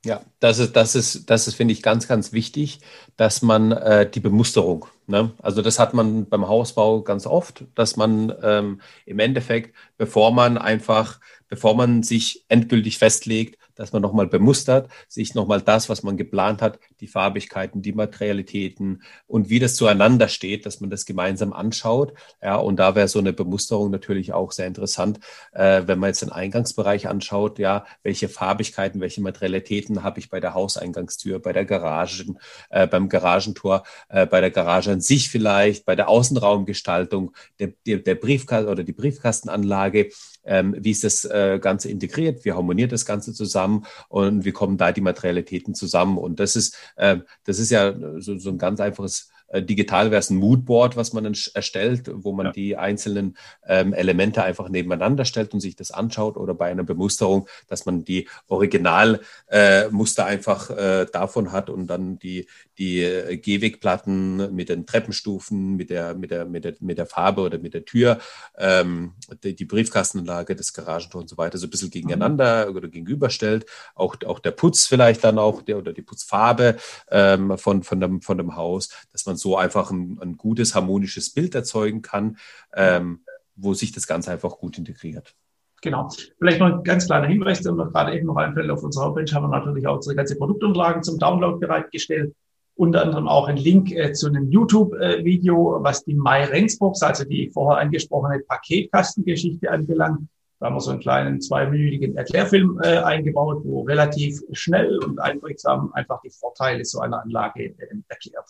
[0.05, 2.79] Ja, das ist, das ist, das ist, finde ich, ganz, ganz wichtig,
[3.17, 5.31] dass man äh, die Bemusterung, ne?
[5.41, 10.57] also das hat man beim Hausbau ganz oft, dass man ähm, im Endeffekt, bevor man
[10.57, 11.19] einfach,
[11.49, 16.61] bevor man sich endgültig festlegt, dass man nochmal bemustert, sich nochmal das, was man geplant
[16.61, 22.13] hat, die Farbigkeiten, die Materialitäten und wie das zueinander steht, dass man das gemeinsam anschaut.
[22.41, 25.19] Ja, und da wäre so eine Bemusterung natürlich auch sehr interessant,
[25.53, 30.39] äh, wenn man jetzt den Eingangsbereich anschaut, ja, welche Farbigkeiten, welche Materialitäten habe ich bei
[30.39, 32.25] der Hauseingangstür, bei der Garage,
[32.69, 37.99] äh, beim Garagentor, äh, bei der Garage an sich vielleicht, bei der Außenraumgestaltung, der, der,
[37.99, 40.09] der Briefkasten oder die Briefkastenanlage,
[40.45, 44.77] ähm, wie ist das äh, Ganze integriert, wie harmoniert das Ganze zusammen und wie kommen
[44.77, 46.17] da die Materialitäten zusammen.
[46.17, 49.29] Und das ist, äh, das ist ja so, so ein ganz einfaches
[49.61, 52.51] digital wäre es ein Moodboard, was man erstellt, wo man ja.
[52.51, 53.37] die einzelnen
[53.67, 58.03] ähm, Elemente einfach nebeneinander stellt und sich das anschaut oder bei einer Bemusterung, dass man
[58.03, 62.47] die Originalmuster äh, einfach äh, davon hat und dann die,
[62.77, 67.41] die äh, Gehwegplatten mit den Treppenstufen, mit der, mit der, mit der, mit der Farbe
[67.41, 68.19] oder mit der Tür,
[68.57, 72.77] ähm, die, die, Briefkastenanlage, das Garagentor und so weiter so ein bisschen gegeneinander mhm.
[72.77, 73.65] oder gegenüberstellt.
[73.95, 76.77] Auch, auch der Putz vielleicht dann auch, der oder die Putzfarbe
[77.11, 81.33] ähm, von, von, dem, von dem Haus, dass man so einfach ein, ein gutes, harmonisches
[81.33, 82.37] Bild erzeugen kann,
[82.73, 83.23] ähm,
[83.55, 85.35] wo sich das Ganze einfach gut integriert.
[85.81, 86.09] Genau.
[86.39, 88.69] Vielleicht noch ein ganz kleiner Hinweis, der mir gerade eben noch einfällt.
[88.69, 92.33] Auf unserer Homepage haben wir natürlich auch unsere ganze Produktunterlagen zum Download bereitgestellt
[92.75, 97.49] unter anderem auch ein Link äh, zu einem YouTube-Video, was die My Rendsbox, also die
[97.49, 100.27] vorher angesprochene Paketkastengeschichte anbelangt.
[100.59, 105.91] Da haben wir so einen kleinen zweiminütigen Erklärfilm äh, eingebaut, wo relativ schnell und einprägsam
[105.93, 107.75] einfach die Vorteile so einer Anlage äh,
[108.07, 108.45] erklärt.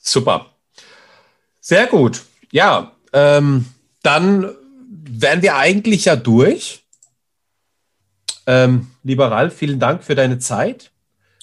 [0.00, 0.46] Super.
[1.60, 2.22] Sehr gut.
[2.50, 3.66] Ja, ähm,
[4.02, 4.50] dann
[4.88, 6.84] wären wir eigentlich ja durch.
[8.46, 10.90] Ähm, lieber Ralf, vielen Dank für deine Zeit.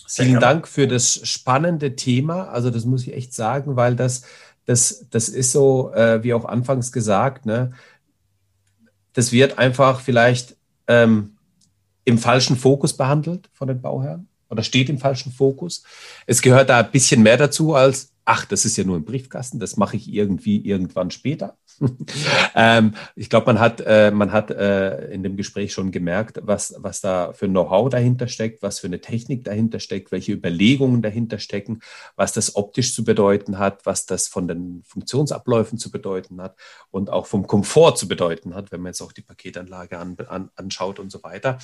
[0.10, 2.48] Vielen Dank für das spannende Thema.
[2.50, 4.24] Also das muss ich echt sagen, weil das,
[4.66, 7.74] das, das ist so, äh, wie auch anfangs gesagt, ne?
[9.18, 10.56] das wird einfach vielleicht
[10.88, 11.38] ähm,
[12.06, 15.84] im falschen Fokus behandelt von den Bauherren oder steht im falschen Fokus.
[16.26, 19.60] Es gehört da ein bisschen mehr dazu als, ach, das ist ja nur ein Briefkasten,
[19.60, 21.58] das mache ich irgendwie irgendwann später.
[22.56, 26.76] ähm, ich glaube, man hat, äh, man hat äh, in dem Gespräch schon gemerkt, was,
[26.78, 31.40] was da für Know-how dahinter steckt, was für eine Technik dahinter steckt, welche Überlegungen dahinter
[31.40, 31.82] stecken,
[32.16, 36.56] was das optisch zu bedeuten hat, was das von den Funktionsabläufen zu bedeuten hat
[36.92, 40.50] und auch vom Komfort zu bedeuten hat, wenn man jetzt auch die Paketanlage an, an,
[40.56, 41.60] anschaut und so weiter.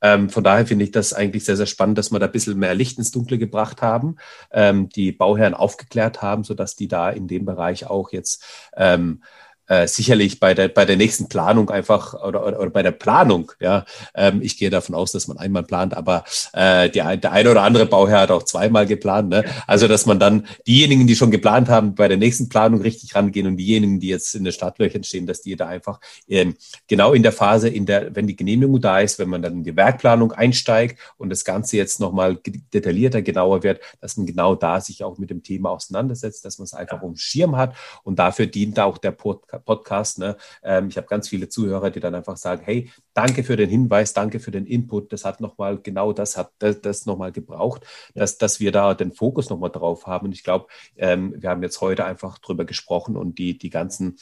[0.00, 2.58] Ähm, von daher finde ich das eigentlich sehr, sehr spannend, dass wir da ein bisschen
[2.58, 4.16] mehr Licht ins Dunkle gebracht haben,
[4.52, 8.44] ähm, die Bauherren aufgeklärt haben, sodass die da in dem Bereich auch jetzt
[8.76, 9.22] ähm,
[9.68, 13.52] äh, sicherlich bei der, bei der nächsten Planung einfach oder, oder, oder bei der Planung,
[13.60, 17.50] ja, ähm, ich gehe davon aus, dass man einmal plant, aber äh, die, der eine
[17.50, 19.28] oder andere Bauherr hat auch zweimal geplant.
[19.28, 19.44] Ne?
[19.66, 23.46] Also, dass man dann diejenigen, die schon geplant haben, bei der nächsten Planung richtig rangehen
[23.46, 26.54] und diejenigen, die jetzt in den Startlöchern stehen, dass die da einfach ähm,
[26.86, 29.64] genau in der Phase, in der, wenn die Genehmigung da ist, wenn man dann in
[29.64, 32.38] die Werkplanung einsteigt und das Ganze jetzt nochmal
[32.72, 36.64] detaillierter, genauer wird, dass man genau da sich auch mit dem Thema auseinandersetzt, dass man
[36.64, 37.02] es einfach ja.
[37.02, 40.18] um Schirm hat und dafür dient auch der Podcast Podcast.
[40.18, 40.36] Ne?
[40.62, 44.12] Ähm, ich habe ganz viele Zuhörer, die dann einfach sagen, hey, danke für den Hinweis,
[44.12, 45.12] danke für den Input.
[45.12, 49.12] Das hat nochmal, genau das hat das, das nochmal gebraucht, dass, dass wir da den
[49.12, 50.26] Fokus nochmal drauf haben.
[50.26, 54.16] Und ich glaube, ähm, wir haben jetzt heute einfach drüber gesprochen und die, die ganzen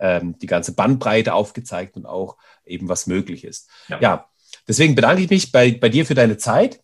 [0.00, 3.68] ähm, die ganze Bandbreite aufgezeigt und auch eben, was möglich ist.
[3.88, 4.28] Ja, ja
[4.66, 6.80] deswegen bedanke ich mich bei, bei dir für deine Zeit.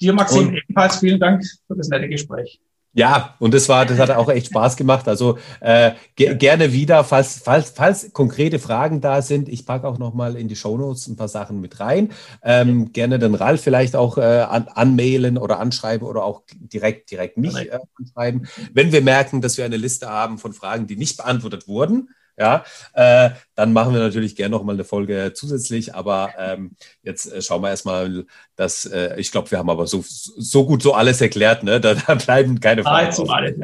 [0.00, 2.60] Dir, Maxim, und, ebenfalls vielen Dank für das nette Gespräch.
[2.96, 5.08] Ja, und das war, das hat auch echt Spaß gemacht.
[5.08, 9.48] Also äh, ge gerne wieder, falls, falls, falls konkrete Fragen da sind.
[9.48, 12.12] Ich packe auch nochmal in die Shownotes ein paar Sachen mit rein.
[12.42, 17.36] Ähm, gerne den Ralf vielleicht auch äh, an, anmailen oder anschreiben oder auch direkt, direkt
[17.36, 18.46] mich äh, anschreiben.
[18.72, 22.64] Wenn wir merken, dass wir eine Liste haben von Fragen, die nicht beantwortet wurden, ja,
[22.94, 25.94] äh, dann machen wir natürlich gerne noch mal eine Folge zusätzlich.
[25.94, 26.72] Aber ähm,
[27.02, 28.24] jetzt äh, schauen wir erstmal,
[28.56, 31.80] dass äh, ich glaube, wir haben aber so, so gut so alles erklärt, ne?
[31.80, 33.06] Da, da bleiben keine Fragen.
[33.06, 33.54] Allzu alles.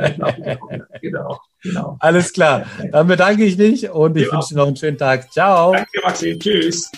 [1.01, 1.97] genau, genau.
[2.01, 2.67] Alles klar.
[2.91, 5.31] Dann bedanke ich mich und ich wünsche dir noch einen schönen Tag.
[5.33, 5.73] Ciao.
[5.73, 6.39] Danke, Maxi.
[6.39, 6.91] Tschüss.